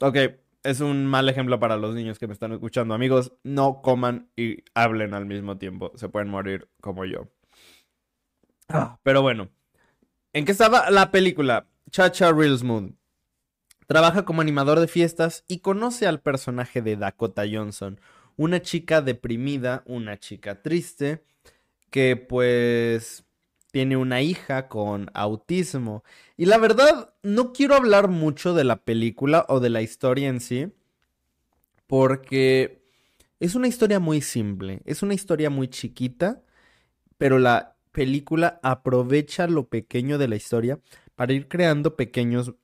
Ok, 0.00 0.16
es 0.62 0.80
un 0.80 1.06
mal 1.06 1.28
ejemplo 1.28 1.58
para 1.58 1.76
los 1.76 1.94
niños 1.94 2.18
que 2.18 2.26
me 2.26 2.32
están 2.32 2.52
escuchando. 2.52 2.94
Amigos, 2.94 3.32
no 3.42 3.82
coman 3.82 4.30
y 4.36 4.64
hablen 4.74 5.14
al 5.14 5.26
mismo 5.26 5.58
tiempo. 5.58 5.92
Se 5.96 6.08
pueden 6.08 6.28
morir 6.28 6.68
como 6.80 7.04
yo. 7.04 7.28
Ah, 8.68 8.98
pero 9.02 9.22
bueno. 9.22 9.50
¿En 10.32 10.44
qué 10.44 10.52
estaba 10.52 10.90
la 10.90 11.10
película? 11.10 11.66
Chacha 11.90 12.32
Real 12.32 12.56
Smooth. 12.56 12.92
Trabaja 13.86 14.24
como 14.24 14.40
animador 14.40 14.80
de 14.80 14.88
fiestas 14.88 15.44
y 15.48 15.58
conoce 15.58 16.06
al 16.06 16.20
personaje 16.20 16.80
de 16.80 16.96
Dakota 16.96 17.42
Johnson, 17.50 18.00
una 18.36 18.62
chica 18.62 19.02
deprimida, 19.02 19.82
una 19.84 20.18
chica 20.18 20.62
triste, 20.62 21.24
que 21.90 22.16
pues 22.16 23.26
tiene 23.72 23.96
una 23.96 24.20
hija 24.22 24.68
con 24.68 25.10
autismo. 25.14 26.04
Y 26.36 26.44
la 26.44 26.58
verdad, 26.58 27.14
no 27.22 27.52
quiero 27.52 27.74
hablar 27.74 28.08
mucho 28.08 28.54
de 28.54 28.64
la 28.64 28.76
película 28.76 29.44
o 29.48 29.58
de 29.58 29.70
la 29.70 29.82
historia 29.82 30.28
en 30.28 30.40
sí, 30.40 30.72
porque 31.88 32.84
es 33.40 33.54
una 33.54 33.68
historia 33.68 33.98
muy 33.98 34.20
simple, 34.20 34.82
es 34.84 35.02
una 35.02 35.14
historia 35.14 35.50
muy 35.50 35.68
chiquita, 35.68 36.42
pero 37.18 37.38
la 37.38 37.76
película 37.92 38.60
aprovecha 38.62 39.46
lo 39.46 39.68
pequeño 39.68 40.18
de 40.18 40.28
la 40.28 40.36
historia 40.36 40.78
para 41.16 41.32
ir 41.32 41.48
creando 41.48 41.96
pequeños 41.96 42.54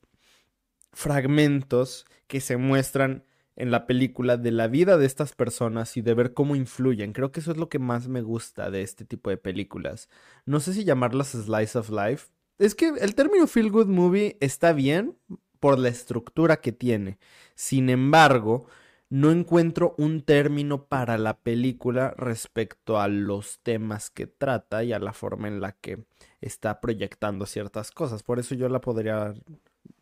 fragmentos 0.92 2.06
que 2.26 2.40
se 2.40 2.58
muestran 2.58 3.24
en 3.58 3.72
la 3.72 3.86
película 3.86 4.36
de 4.36 4.52
la 4.52 4.68
vida 4.68 4.96
de 4.96 5.04
estas 5.04 5.34
personas 5.34 5.96
y 5.96 6.00
de 6.00 6.14
ver 6.14 6.32
cómo 6.32 6.54
influyen. 6.54 7.12
Creo 7.12 7.32
que 7.32 7.40
eso 7.40 7.50
es 7.50 7.56
lo 7.56 7.68
que 7.68 7.80
más 7.80 8.06
me 8.06 8.22
gusta 8.22 8.70
de 8.70 8.82
este 8.82 9.04
tipo 9.04 9.30
de 9.30 9.36
películas. 9.36 10.08
No 10.46 10.60
sé 10.60 10.72
si 10.72 10.84
llamarlas 10.84 11.32
slice 11.32 11.76
of 11.76 11.90
life. 11.90 12.28
Es 12.58 12.76
que 12.76 12.86
el 13.00 13.16
término 13.16 13.48
feel 13.48 13.70
good 13.72 13.88
movie 13.88 14.36
está 14.40 14.72
bien 14.72 15.16
por 15.58 15.76
la 15.80 15.88
estructura 15.88 16.60
que 16.60 16.70
tiene. 16.70 17.18
Sin 17.56 17.90
embargo, 17.90 18.66
no 19.10 19.32
encuentro 19.32 19.96
un 19.98 20.22
término 20.22 20.84
para 20.84 21.18
la 21.18 21.36
película 21.36 22.14
respecto 22.16 23.00
a 23.00 23.08
los 23.08 23.58
temas 23.64 24.08
que 24.08 24.28
trata 24.28 24.84
y 24.84 24.92
a 24.92 25.00
la 25.00 25.12
forma 25.12 25.48
en 25.48 25.60
la 25.60 25.72
que 25.72 26.04
está 26.40 26.80
proyectando 26.80 27.44
ciertas 27.44 27.90
cosas. 27.90 28.22
Por 28.22 28.38
eso 28.38 28.54
yo 28.54 28.68
la 28.68 28.80
podría 28.80 29.34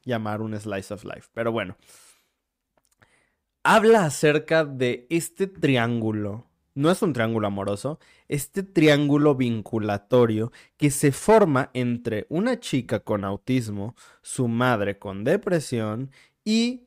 llamar 0.05 0.43
un 0.43 0.61
slice 0.61 0.93
of 0.93 1.05
life. 1.05 1.31
Pero 1.33 1.53
bueno 1.53 1.79
habla 3.67 4.05
acerca 4.05 4.65
de 4.65 5.07
este 5.11 5.49
triángulo. 5.49 6.47
No 6.75 6.91
es 6.91 7.03
un 7.03 7.13
triángulo 7.13 7.49
amoroso, 7.49 7.99
este 8.29 8.63
triángulo 8.63 9.35
vinculatorio 9.35 10.53
que 10.77 10.91
se 10.91 11.11
forma 11.11 11.71
entre 11.75 12.27
una 12.29 12.61
chica 12.61 13.01
con 13.01 13.25
autismo, 13.25 13.97
su 14.23 14.47
madre 14.47 14.99
con 14.99 15.25
depresión 15.25 16.13
y 16.45 16.87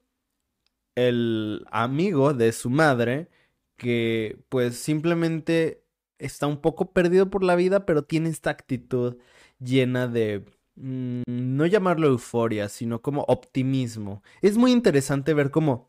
el 0.95 1.65
amigo 1.71 2.33
de 2.33 2.53
su 2.53 2.69
madre 2.69 3.29
que 3.75 4.39
pues 4.49 4.77
simplemente 4.77 5.83
está 6.17 6.47
un 6.47 6.61
poco 6.61 6.93
perdido 6.93 7.29
por 7.29 7.43
la 7.43 7.55
vida, 7.55 7.85
pero 7.85 8.03
tiene 8.03 8.29
esta 8.29 8.51
actitud 8.51 9.17
llena 9.59 10.07
de 10.07 10.45
mm, 10.75 11.23
no 11.27 11.65
llamarlo 11.65 12.07
euforia, 12.07 12.69
sino 12.69 13.01
como 13.01 13.23
optimismo. 13.27 14.23
Es 14.41 14.57
muy 14.57 14.71
interesante 14.71 15.33
ver 15.33 15.51
cómo 15.51 15.88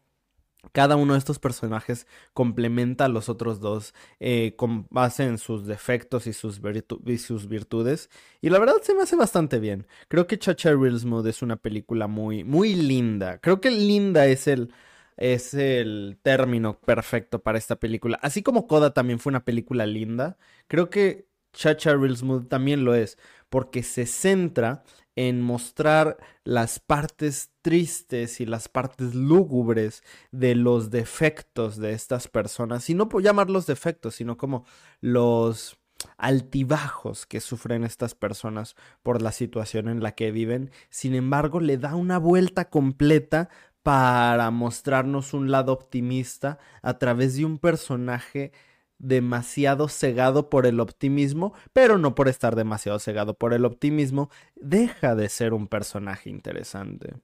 cada 0.72 0.96
uno 0.96 1.14
de 1.14 1.18
estos 1.18 1.38
personajes 1.38 2.06
complementa 2.32 3.06
a 3.06 3.08
los 3.08 3.28
otros 3.28 3.60
dos 3.60 3.94
eh, 4.20 4.54
con 4.56 4.86
base 4.90 5.24
en 5.24 5.38
sus 5.38 5.66
defectos 5.66 6.26
y 6.26 6.32
sus, 6.32 6.60
virtudes. 6.60 8.10
Y 8.40 8.50
la 8.50 8.58
verdad 8.58 8.76
se 8.82 8.94
me 8.94 9.02
hace 9.02 9.16
bastante 9.16 9.58
bien. 9.58 9.86
Creo 10.08 10.26
que 10.26 10.38
Chacha 10.38 10.70
Real 10.74 10.98
Smooth 10.98 11.26
es 11.26 11.42
una 11.42 11.56
película 11.56 12.06
muy, 12.06 12.44
muy 12.44 12.74
linda. 12.74 13.38
Creo 13.38 13.60
que 13.60 13.70
linda 13.70 14.26
es 14.26 14.46
el, 14.46 14.72
es 15.16 15.54
el 15.54 16.18
término 16.22 16.78
perfecto 16.80 17.42
para 17.42 17.58
esta 17.58 17.76
película. 17.76 18.18
Así 18.22 18.42
como 18.42 18.66
Coda 18.66 18.92
también 18.92 19.18
fue 19.18 19.30
una 19.30 19.44
película 19.44 19.86
linda, 19.86 20.38
creo 20.68 20.90
que 20.90 21.28
Chacha 21.52 21.94
Real 21.96 22.16
Smooth 22.16 22.48
también 22.48 22.84
lo 22.84 22.94
es. 22.94 23.18
Porque 23.48 23.82
se 23.82 24.06
centra 24.06 24.84
en 25.28 25.42
mostrar 25.42 26.16
las 26.44 26.78
partes 26.78 27.50
tristes 27.60 28.40
y 28.40 28.46
las 28.46 28.68
partes 28.68 29.14
lúgubres 29.14 30.02
de 30.30 30.54
los 30.54 30.90
defectos 30.90 31.76
de 31.76 31.92
estas 31.92 32.26
personas, 32.26 32.88
y 32.88 32.94
no 32.94 33.10
por 33.10 33.22
llamarlos 33.22 33.66
defectos, 33.66 34.14
sino 34.14 34.38
como 34.38 34.64
los 35.02 35.76
altibajos 36.16 37.26
que 37.26 37.40
sufren 37.40 37.84
estas 37.84 38.14
personas 38.14 38.76
por 39.02 39.20
la 39.20 39.32
situación 39.32 39.88
en 39.88 40.02
la 40.02 40.12
que 40.12 40.30
viven. 40.30 40.70
Sin 40.88 41.14
embargo, 41.14 41.60
le 41.60 41.76
da 41.76 41.96
una 41.96 42.16
vuelta 42.16 42.70
completa 42.70 43.50
para 43.82 44.50
mostrarnos 44.50 45.34
un 45.34 45.50
lado 45.50 45.74
optimista 45.74 46.58
a 46.80 46.98
través 46.98 47.36
de 47.36 47.44
un 47.44 47.58
personaje 47.58 48.52
demasiado 49.00 49.88
cegado 49.88 50.49
por 50.50 50.66
el 50.66 50.78
optimismo, 50.78 51.52
pero 51.73 51.99
no 51.99 52.14
por 52.14 52.28
estar 52.28 52.54
demasiado 52.54 52.99
cegado 52.99 53.35
por 53.35 53.52
el 53.54 53.64
optimismo, 53.64 54.30
deja 54.54 55.16
de 55.16 55.28
ser 55.28 55.52
un 55.52 55.66
personaje 55.66 56.30
interesante. 56.30 57.14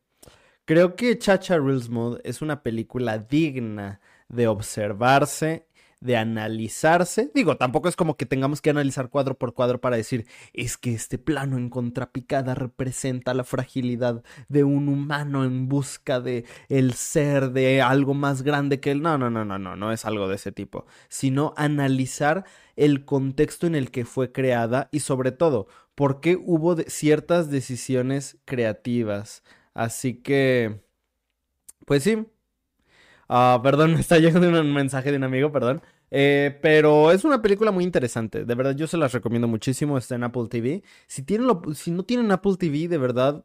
Creo 0.65 0.97
que 0.97 1.17
Chacha 1.17 1.59
Real 1.59 1.81
Smooth 1.81 2.19
es 2.25 2.43
una 2.43 2.63
película 2.63 3.19
digna 3.19 4.01
de 4.29 4.49
observarse, 4.49 5.66
de 6.01 6.17
analizarse. 6.17 7.31
Digo, 7.35 7.57
tampoco 7.57 7.89
es 7.89 7.97
como 7.97 8.17
que 8.17 8.27
tengamos 8.27 8.61
que 8.61 8.71
analizar 8.71 9.09
cuadro 9.09 9.37
por 9.37 9.55
cuadro 9.55 9.81
para 9.81 9.97
decir, 9.97 10.27
es 10.53 10.77
que 10.77 10.95
este 10.95 11.19
plano 11.19 11.57
en 11.57 11.71
contrapicada 11.71 12.55
representa 12.55 13.35
la 13.35 13.45
fragilidad 13.45 14.23
de 14.49 14.65
un 14.65 14.89
humano 14.89 15.45
en 15.45 15.69
busca 15.69 16.21
de 16.21 16.45
el 16.69 16.95
ser 16.95 17.51
de 17.53 17.83
algo 17.83 18.15
más 18.15 18.43
grande 18.43 18.81
que 18.81 18.91
él. 18.91 19.03
No, 19.03 19.19
no, 19.19 19.31
no, 19.31 19.45
no, 19.45 19.59
no, 19.59 19.77
no 19.77 19.93
es 19.93 20.05
algo 20.05 20.29
de 20.29 20.37
ese 20.37 20.53
tipo, 20.53 20.87
sino 21.09 21.55
analizar 21.57 22.45
el 22.77 23.05
contexto 23.05 23.67
en 23.67 23.75
el 23.75 23.91
que 23.91 24.05
fue 24.05 24.33
creada 24.33 24.89
y 24.93 25.01
sobre 25.01 25.33
todo, 25.33 25.67
por 25.95 26.21
qué 26.21 26.37
hubo 26.37 26.77
ciertas 26.77 27.51
decisiones 27.51 28.39
creativas. 28.45 29.43
Así 29.75 30.15
que, 30.23 30.83
pues 31.87 32.03
sí, 32.03 32.27
Ah, 33.29 33.61
perdón, 33.63 33.95
me 33.95 34.01
está 34.01 34.19
llegando 34.19 34.49
un 34.61 34.73
mensaje 34.73 35.11
de 35.11 35.17
un 35.19 35.25
amigo, 35.25 35.53
perdón. 35.53 35.83
Eh, 36.11 36.59
pero 36.63 37.11
es 37.13 37.25
una 37.25 37.43
película 37.43 37.71
muy 37.73 37.85
interesante. 37.85 38.45
De 38.45 38.55
verdad, 38.55 38.77
yo 38.77 38.87
se 38.87 38.97
las 38.97 39.13
recomiendo 39.13 39.49
muchísimo. 39.49 39.99
Está 39.99 40.15
en 40.15 40.25
Apple 40.25 40.47
TV. 40.49 40.83
Si, 41.07 41.23
tienen 41.23 41.49
si 41.75 41.91
no 41.91 42.05
tienen 42.05 42.31
Apple 42.31 42.57
TV, 42.59 42.89
de 42.89 42.99
verdad, 42.99 43.45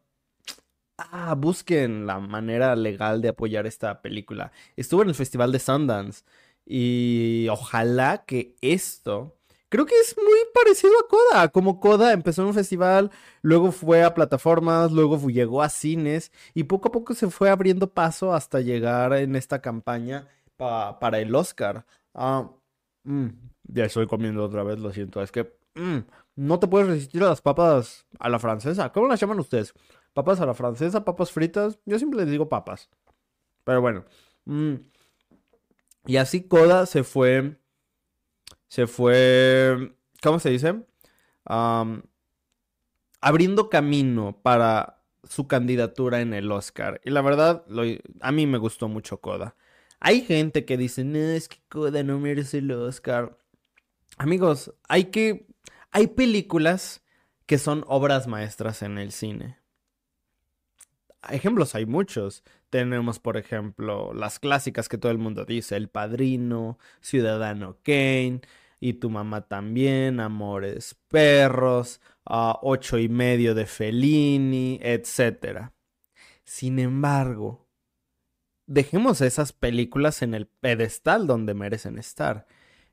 ah, 0.98 1.34
busquen 1.34 2.06
la 2.06 2.18
manera 2.20 2.76
legal 2.76 3.22
de 3.22 3.28
apoyar 3.30 3.66
esta 3.66 4.02
película. 4.02 4.52
Estuvo 4.76 5.02
en 5.02 5.08
el 5.08 5.14
Festival 5.14 5.52
de 5.52 5.58
Sundance. 5.58 6.24
Y 6.64 7.48
ojalá 7.50 8.24
que 8.24 8.54
esto 8.60 9.36
Creo 9.72 9.86
que 9.86 9.98
es 9.98 10.14
muy 10.18 10.38
parecido 10.52 10.92
a 11.00 11.08
Coda. 11.08 11.48
Como 11.48 11.80
Coda 11.80 12.12
empezó 12.12 12.42
en 12.42 12.48
un 12.48 12.54
festival, 12.54 13.10
luego 13.40 13.72
fue 13.72 14.04
a 14.04 14.12
plataformas, 14.12 14.92
luego 14.92 15.30
llegó 15.30 15.62
a 15.62 15.70
cines 15.70 16.30
y 16.52 16.64
poco 16.64 16.88
a 16.88 16.92
poco 16.92 17.14
se 17.14 17.30
fue 17.30 17.48
abriendo 17.48 17.90
paso 17.90 18.34
hasta 18.34 18.60
llegar 18.60 19.14
en 19.14 19.34
esta 19.34 19.62
campaña 19.62 20.28
para 20.58 21.20
el 21.20 21.34
Oscar. 21.34 21.86
Ah, 22.12 22.50
mm, 23.04 23.28
ya 23.64 23.86
estoy 23.86 24.06
comiendo 24.06 24.44
otra 24.44 24.62
vez, 24.62 24.78
lo 24.78 24.92
siento. 24.92 25.22
Es 25.22 25.32
que 25.32 25.56
mm, 25.74 26.00
no 26.36 26.60
te 26.60 26.68
puedes 26.68 26.88
resistir 26.88 27.22
a 27.22 27.28
las 27.28 27.40
papas 27.40 28.06
a 28.18 28.28
la 28.28 28.38
francesa. 28.38 28.92
¿Cómo 28.92 29.08
las 29.08 29.20
llaman 29.20 29.40
ustedes? 29.40 29.72
¿Papas 30.12 30.38
a 30.42 30.44
la 30.44 30.52
francesa? 30.52 31.02
¿Papas 31.02 31.32
fritas? 31.32 31.78
Yo 31.86 31.96
siempre 31.96 32.20
les 32.20 32.28
digo 32.28 32.46
papas. 32.46 32.90
Pero 33.64 33.80
bueno. 33.80 34.04
Mm. 34.44 34.74
Y 36.04 36.16
así 36.18 36.46
Coda 36.46 36.84
se 36.84 37.04
fue 37.04 37.61
se 38.72 38.86
fue, 38.86 39.92
¿cómo 40.22 40.38
se 40.38 40.48
dice? 40.48 40.82
abriendo 43.20 43.68
camino 43.68 44.40
para 44.42 45.02
su 45.28 45.46
candidatura 45.46 46.22
en 46.22 46.32
el 46.32 46.50
Oscar. 46.50 46.98
Y 47.04 47.10
la 47.10 47.20
verdad, 47.20 47.66
a 48.22 48.32
mí 48.32 48.46
me 48.46 48.56
gustó 48.56 48.88
mucho 48.88 49.20
Coda. 49.20 49.56
Hay 50.00 50.22
gente 50.22 50.64
que 50.64 50.78
dice, 50.78 51.04
no, 51.04 51.18
es 51.18 51.48
que 51.48 51.58
Coda 51.68 52.02
no 52.02 52.18
merece 52.18 52.58
el 52.58 52.70
Oscar. 52.70 53.36
Amigos, 54.16 54.72
hay 54.88 55.04
que... 55.06 55.46
Hay 55.90 56.06
películas 56.06 57.02
que 57.44 57.58
son 57.58 57.84
obras 57.86 58.26
maestras 58.26 58.80
en 58.80 58.96
el 58.96 59.12
cine. 59.12 59.58
Ejemplos 61.28 61.74
hay 61.74 61.84
muchos. 61.84 62.42
Tenemos, 62.70 63.18
por 63.18 63.36
ejemplo, 63.36 64.14
las 64.14 64.38
clásicas 64.38 64.88
que 64.88 64.96
todo 64.96 65.12
el 65.12 65.18
mundo 65.18 65.44
dice, 65.44 65.76
El 65.76 65.90
Padrino, 65.90 66.78
Ciudadano 67.02 67.76
Kane, 67.82 68.40
y 68.82 68.94
tu 68.94 69.10
mamá 69.10 69.42
también, 69.42 70.18
Amores 70.18 70.96
Perros, 71.06 72.00
a 72.24 72.58
ocho 72.62 72.98
y 72.98 73.08
medio 73.08 73.54
de 73.54 73.66
Fellini, 73.66 74.80
etc. 74.82 75.70
Sin 76.42 76.80
embargo, 76.80 77.68
dejemos 78.66 79.20
esas 79.20 79.52
películas 79.52 80.20
en 80.22 80.34
el 80.34 80.48
pedestal 80.48 81.28
donde 81.28 81.54
merecen 81.54 81.96
estar. 81.96 82.48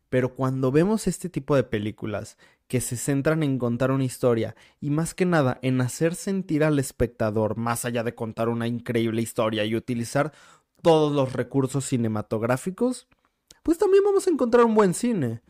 Pero 0.09 0.35
cuando 0.35 0.71
vemos 0.71 1.07
este 1.07 1.27
tipo 1.27 1.55
de 1.55 1.63
películas 1.63 2.37
que 2.67 2.81
se 2.81 2.95
centran 2.95 3.41
en 3.41 3.57
contar 3.57 3.89
una 3.89 4.03
historia 4.03 4.55
y 4.79 4.91
más 4.91 5.15
que 5.15 5.25
nada 5.25 5.57
en 5.63 5.81
hacer 5.81 6.13
sentir 6.13 6.63
al 6.63 6.77
espectador, 6.77 7.57
más 7.57 7.83
allá 7.83 8.03
de 8.03 8.13
contar 8.13 8.47
una 8.47 8.67
increíble 8.67 9.23
historia 9.23 9.65
y 9.65 9.75
utilizar 9.75 10.33
todos 10.83 11.11
los 11.11 11.33
recursos 11.33 11.83
cinematográficos, 11.85 13.07
pues 13.63 13.79
también 13.79 14.03
vamos 14.03 14.27
a 14.27 14.29
encontrar 14.29 14.65
un 14.65 14.75
buen 14.75 14.93
cine 14.93 15.41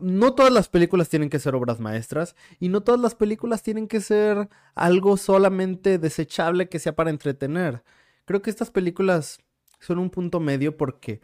no 0.00 0.34
todas 0.34 0.52
las 0.52 0.68
películas 0.68 1.08
tienen 1.08 1.30
que 1.30 1.38
ser 1.38 1.54
obras 1.54 1.80
maestras 1.80 2.36
y 2.60 2.68
no 2.68 2.82
todas 2.82 3.00
las 3.00 3.14
películas 3.14 3.62
tienen 3.62 3.88
que 3.88 4.00
ser 4.00 4.48
algo 4.74 5.16
solamente 5.16 5.98
desechable 5.98 6.68
que 6.68 6.78
sea 6.78 6.94
para 6.94 7.10
entretener. 7.10 7.82
Creo 8.24 8.42
que 8.42 8.50
estas 8.50 8.70
películas 8.70 9.40
son 9.80 9.98
un 9.98 10.10
punto 10.10 10.40
medio 10.40 10.76
porque 10.76 11.20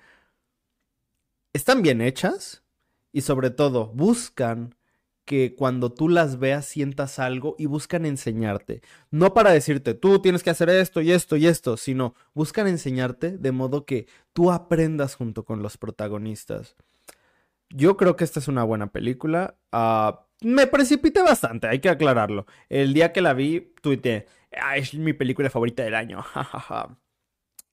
están 1.52 1.82
bien 1.82 2.00
hechas 2.00 2.62
y 3.12 3.22
sobre 3.22 3.50
todo 3.50 3.88
buscan 3.88 4.74
que 5.24 5.54
cuando 5.54 5.92
tú 5.92 6.08
las 6.08 6.40
veas 6.40 6.66
sientas 6.66 7.20
algo 7.20 7.54
y 7.56 7.66
buscan 7.66 8.04
enseñarte. 8.04 8.82
No 9.12 9.32
para 9.32 9.52
decirte, 9.52 9.94
tú 9.94 10.20
tienes 10.20 10.42
que 10.42 10.50
hacer 10.50 10.68
esto 10.70 11.00
y 11.00 11.12
esto 11.12 11.36
y 11.36 11.46
esto, 11.46 11.76
sino 11.76 12.14
buscan 12.34 12.66
enseñarte 12.66 13.38
de 13.38 13.52
modo 13.52 13.86
que 13.86 14.08
tú 14.32 14.50
aprendas 14.50 15.14
junto 15.14 15.44
con 15.44 15.62
los 15.62 15.78
protagonistas. 15.78 16.74
Yo 17.70 17.96
creo 17.96 18.16
que 18.16 18.24
esta 18.24 18.40
es 18.40 18.48
una 18.48 18.64
buena 18.64 18.88
película. 18.92 19.56
Ah, 19.72 20.26
me 20.42 20.66
precipité 20.66 21.22
bastante, 21.22 21.68
hay 21.68 21.80
que 21.80 21.88
aclararlo. 21.88 22.46
El 22.68 22.94
día 22.94 23.12
que 23.12 23.20
la 23.20 23.34
vi, 23.34 23.72
tuiteé, 23.82 24.26
ah, 24.52 24.76
es 24.76 24.94
mi 24.94 25.12
película 25.12 25.50
favorita 25.50 25.82
del 25.84 25.94
año. 25.94 26.24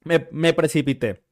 me, 0.03 0.27
me 0.31 0.53
precipité. 0.53 1.23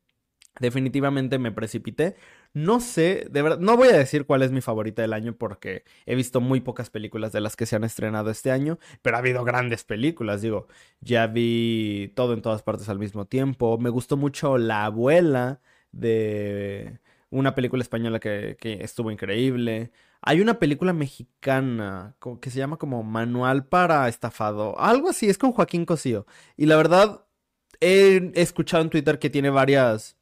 Definitivamente 0.59 1.37
me 1.39 1.51
precipité. 1.51 2.15
No 2.53 2.79
sé, 2.79 3.27
de 3.29 3.41
verdad, 3.41 3.59
no 3.59 3.75
voy 3.77 3.89
a 3.89 3.97
decir 3.97 4.25
cuál 4.25 4.41
es 4.41 4.51
mi 4.51 4.61
favorita 4.61 5.01
del 5.01 5.13
año 5.13 5.37
porque 5.37 5.83
he 6.05 6.15
visto 6.15 6.41
muy 6.41 6.61
pocas 6.61 6.89
películas 6.89 7.33
de 7.33 7.41
las 7.41 7.57
que 7.57 7.65
se 7.65 7.75
han 7.75 7.83
estrenado 7.83 8.31
este 8.31 8.51
año, 8.51 8.79
pero 9.01 9.17
ha 9.17 9.19
habido 9.19 9.43
grandes 9.43 9.83
películas, 9.83 10.41
digo, 10.41 10.67
ya 11.01 11.27
vi 11.27 12.13
todo 12.15 12.33
en 12.33 12.41
todas 12.41 12.63
partes 12.63 12.87
al 12.89 12.99
mismo 12.99 13.25
tiempo. 13.25 13.77
Me 13.79 13.89
gustó 13.89 14.17
mucho 14.17 14.57
La 14.57 14.85
abuela 14.85 15.61
de 15.91 16.99
una 17.35 17.55
película 17.55 17.83
española 17.83 18.19
que, 18.19 18.57
estuvo 18.81 19.11
increíble. 19.11 19.91
Hay 20.21 20.41
una 20.41 20.59
película 20.59 20.93
mexicana 20.93 22.15
que 22.41 22.49
se 22.49 22.59
llama 22.59 22.77
como 22.77 23.03
Manual 23.03 23.65
para 23.67 24.07
Estafado. 24.07 24.79
Algo 24.79 25.09
así, 25.09 25.29
es 25.29 25.37
con 25.37 25.51
Joaquín 25.51 25.85
Cosío. 25.85 26.25
Y 26.57 26.65
la 26.65 26.77
verdad, 26.77 27.25
he 27.81 28.31
escuchado 28.35 28.83
en 28.83 28.89
Twitter 28.89 29.19
que 29.19 29.29
tiene 29.29 29.49
varias 29.49 30.17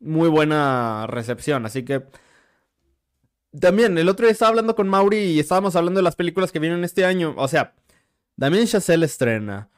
muy 0.00 0.28
buena 0.28 1.06
recepción. 1.08 1.66
Así 1.66 1.84
que 1.84 2.04
también, 3.58 3.96
el 3.98 4.08
otro 4.08 4.26
día 4.26 4.32
estaba 4.32 4.50
hablando 4.50 4.74
con 4.74 4.88
Mauri 4.88 5.18
y 5.18 5.40
estábamos 5.40 5.76
hablando 5.76 5.98
de 5.98 6.04
las 6.04 6.16
películas 6.16 6.50
que 6.50 6.58
vienen 6.58 6.82
este 6.84 7.04
año. 7.04 7.34
O 7.36 7.46
sea, 7.48 7.74
Damien 8.36 8.66
Chazelle 8.66 9.06
estrena. 9.06 9.70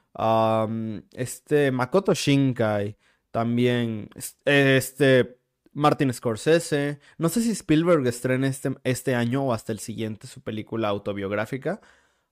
este, 1.13 1.71
Makoto 1.73 2.15
Shinkai. 2.15 2.97
También. 3.31 4.09
Este. 4.45 5.39
Martin 5.77 6.13
Scorsese. 6.13 6.99
No 7.19 7.29
sé 7.29 7.43
si 7.43 7.51
Spielberg 7.51 8.07
estrena 8.07 8.49
este, 8.49 8.75
este 8.85 9.15
año 9.15 9.45
o 9.45 9.53
hasta 9.53 9.73
el 9.73 9.79
siguiente 9.79 10.27
su 10.27 10.41
película 10.41 10.89
autobiográfica. 10.89 11.81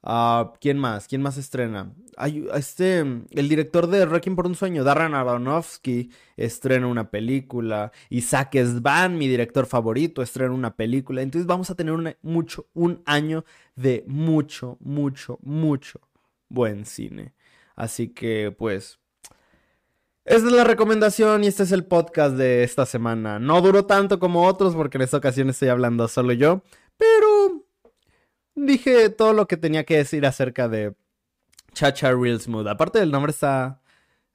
Ah, 0.02 0.52
¿Quién 0.60 0.78
más? 0.78 1.08
¿Quién 1.08 1.22
más 1.22 1.36
estrena? 1.38 1.94
este, 2.54 2.98
el 3.00 3.48
director 3.48 3.86
de 3.86 4.06
Wrecking 4.06 4.36
por 4.36 4.46
un 4.46 4.54
sueño, 4.54 4.84
Darren 4.84 5.14
Aronofsky, 5.14 6.10
estrena 6.36 6.86
una 6.86 7.10
película. 7.10 7.92
Isaac 8.10 8.56
Svan, 8.64 9.18
mi 9.18 9.28
director 9.28 9.66
favorito, 9.66 10.22
estrena 10.22 10.52
una 10.54 10.76
película. 10.76 11.22
Entonces 11.22 11.46
vamos 11.46 11.70
a 11.70 11.74
tener 11.74 12.18
mucho, 12.22 12.66
un 12.74 13.02
año 13.06 13.44
de 13.76 14.04
mucho, 14.06 14.78
mucho, 14.80 15.38
mucho 15.42 16.00
buen 16.48 16.86
cine. 16.86 17.34
Así 17.76 18.08
que, 18.08 18.54
pues, 18.56 19.00
esta 20.24 20.46
es 20.46 20.52
la 20.52 20.64
recomendación 20.64 21.44
y 21.44 21.48
este 21.48 21.64
es 21.64 21.72
el 21.72 21.84
podcast 21.84 22.36
de 22.36 22.64
esta 22.64 22.86
semana. 22.86 23.38
No 23.38 23.60
duró 23.60 23.86
tanto 23.86 24.18
como 24.18 24.46
otros 24.46 24.74
porque 24.74 24.98
en 24.98 25.02
esta 25.02 25.18
ocasión 25.18 25.50
estoy 25.50 25.68
hablando 25.68 26.08
solo 26.08 26.32
yo, 26.32 26.62
pero 26.96 27.64
dije 28.54 29.10
todo 29.10 29.32
lo 29.34 29.46
que 29.46 29.56
tenía 29.56 29.84
que 29.84 29.98
decir 29.98 30.24
acerca 30.26 30.68
de 30.68 30.94
Chacha 31.74 32.12
Real 32.12 32.40
Smooth. 32.40 32.68
Aparte 32.68 33.00
del 33.00 33.10
nombre 33.10 33.30
está 33.30 33.80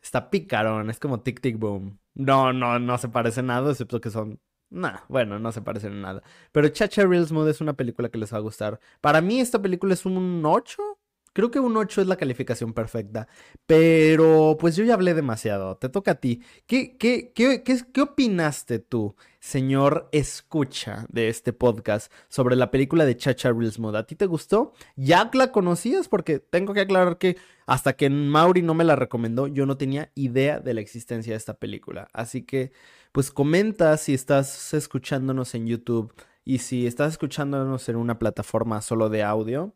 está 0.01 0.29
picarón, 0.29 0.89
es 0.89 0.99
como 0.99 1.21
Tic 1.21 1.41
Tic 1.41 1.57
Boom. 1.57 1.99
No, 2.13 2.53
no, 2.53 2.79
no 2.79 2.97
se 2.97 3.09
parece 3.09 3.43
nada, 3.43 3.71
excepto 3.71 3.99
que 4.01 4.09
son 4.09 4.39
Nah, 4.71 4.99
bueno, 5.07 5.39
no 5.39 5.51
se 5.51 5.61
parecen 5.61 5.93
en 5.93 6.01
nada. 6.01 6.21
Pero 6.51 6.67
Chacha 6.69 7.05
Real 7.05 7.25
Smooth 7.25 7.47
es 7.49 7.61
una 7.61 7.73
película 7.73 8.09
que 8.09 8.19
les 8.19 8.31
va 8.31 8.37
a 8.37 8.41
gustar. 8.41 8.79
Para 9.01 9.21
mí 9.21 9.39
esta 9.39 9.59
película 9.61 9.93
es 9.93 10.05
un 10.05 10.43
8 10.45 10.98
Creo 11.33 11.51
que 11.51 11.59
un 11.59 11.75
8 11.77 12.01
es 12.01 12.07
la 12.07 12.15
calificación 12.15 12.73
perfecta. 12.73 13.27
Pero 13.65 14.57
pues 14.59 14.75
yo 14.75 14.83
ya 14.83 14.93
hablé 14.93 15.13
demasiado. 15.13 15.77
Te 15.77 15.89
toca 15.89 16.11
a 16.11 16.15
ti. 16.15 16.41
¿Qué, 16.65 16.97
qué, 16.97 17.31
qué, 17.33 17.63
qué, 17.63 18.01
opinaste 18.01 18.79
tú, 18.79 19.15
señor 19.39 20.09
escucha 20.11 21.05
de 21.09 21.29
este 21.29 21.53
podcast, 21.53 22.11
sobre 22.27 22.55
la 22.55 22.71
película 22.71 23.05
de 23.05 23.17
Chacha 23.17 23.51
Real 23.51 23.71
Smooth? 23.71 23.95
¿A 23.95 24.07
ti 24.07 24.15
te 24.15 24.25
gustó? 24.25 24.73
¿Ya 24.95 25.29
la 25.33 25.51
conocías? 25.51 26.07
Porque 26.07 26.39
tengo 26.39 26.73
que 26.73 26.81
aclarar 26.81 27.17
que 27.17 27.37
hasta 27.65 27.93
que 27.93 28.09
Mauri 28.09 28.63
no 28.63 28.73
me 28.73 28.83
la 28.83 28.95
recomendó, 28.95 29.47
yo 29.47 29.65
no 29.65 29.77
tenía 29.77 30.11
idea 30.15 30.59
de 30.59 30.73
la 30.73 30.81
existencia 30.81 31.33
de 31.33 31.37
esta 31.37 31.53
película. 31.53 32.07
Así 32.13 32.41
que, 32.41 32.71
pues 33.11 33.29
comenta 33.31 33.95
si 33.97 34.13
estás 34.15 34.73
escuchándonos 34.73 35.53
en 35.53 35.67
YouTube 35.67 36.13
y 36.43 36.59
si 36.59 36.87
estás 36.87 37.11
escuchándonos 37.11 37.87
en 37.89 37.95
una 37.95 38.17
plataforma 38.17 38.81
solo 38.81 39.09
de 39.09 39.21
audio 39.21 39.75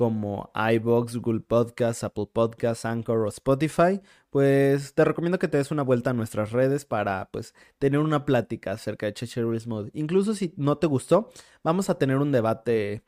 como 0.00 0.50
iBox, 0.54 1.16
Google 1.16 1.40
Podcasts, 1.40 2.04
Apple 2.04 2.30
Podcasts, 2.32 2.86
Anchor 2.86 3.18
o 3.18 3.28
Spotify, 3.28 4.00
pues 4.30 4.94
te 4.94 5.04
recomiendo 5.04 5.38
que 5.38 5.46
te 5.46 5.58
des 5.58 5.70
una 5.70 5.82
vuelta 5.82 6.08
a 6.08 6.12
nuestras 6.14 6.52
redes 6.52 6.86
para 6.86 7.28
pues 7.30 7.54
tener 7.78 8.00
una 8.00 8.24
plática 8.24 8.72
acerca 8.72 9.04
de 9.04 9.12
Cheshire 9.12 9.46
Mode. 9.66 9.90
Incluso 9.92 10.32
si 10.32 10.54
no 10.56 10.78
te 10.78 10.86
gustó, 10.86 11.28
vamos 11.62 11.90
a 11.90 11.98
tener 11.98 12.16
un 12.16 12.32
debate 12.32 13.04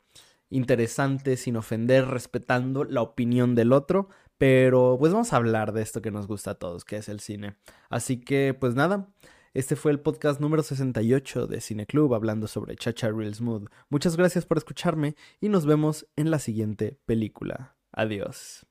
interesante 0.51 1.35
sin 1.35 1.55
ofender, 1.57 2.05
respetando 2.05 2.83
la 2.83 3.01
opinión 3.01 3.55
del 3.55 3.73
otro, 3.73 4.09
pero 4.37 4.95
pues 4.99 5.11
vamos 5.13 5.33
a 5.33 5.37
hablar 5.37 5.73
de 5.73 5.81
esto 5.81 5.99
que 5.99 6.11
nos 6.11 6.27
gusta 6.27 6.51
a 6.51 6.59
todos, 6.59 6.85
que 6.85 6.97
es 6.97 7.09
el 7.09 7.21
cine. 7.21 7.55
Así 7.89 8.19
que 8.21 8.53
pues 8.53 8.75
nada, 8.75 9.09
este 9.53 9.75
fue 9.75 9.91
el 9.91 9.99
podcast 9.99 10.39
número 10.39 10.63
68 10.63 11.45
de 11.45 11.61
Cine 11.61 11.85
Club 11.85 12.15
hablando 12.15 12.47
sobre 12.47 12.75
Chacha 12.75 13.11
Real 13.11 13.35
Smooth. 13.35 13.69
Muchas 13.89 14.17
gracias 14.17 14.47
por 14.47 14.57
escucharme 14.57 15.15
y 15.39 15.49
nos 15.49 15.67
vemos 15.67 16.07
en 16.15 16.31
la 16.31 16.39
siguiente 16.39 16.97
película. 17.05 17.75
Adiós. 17.91 18.65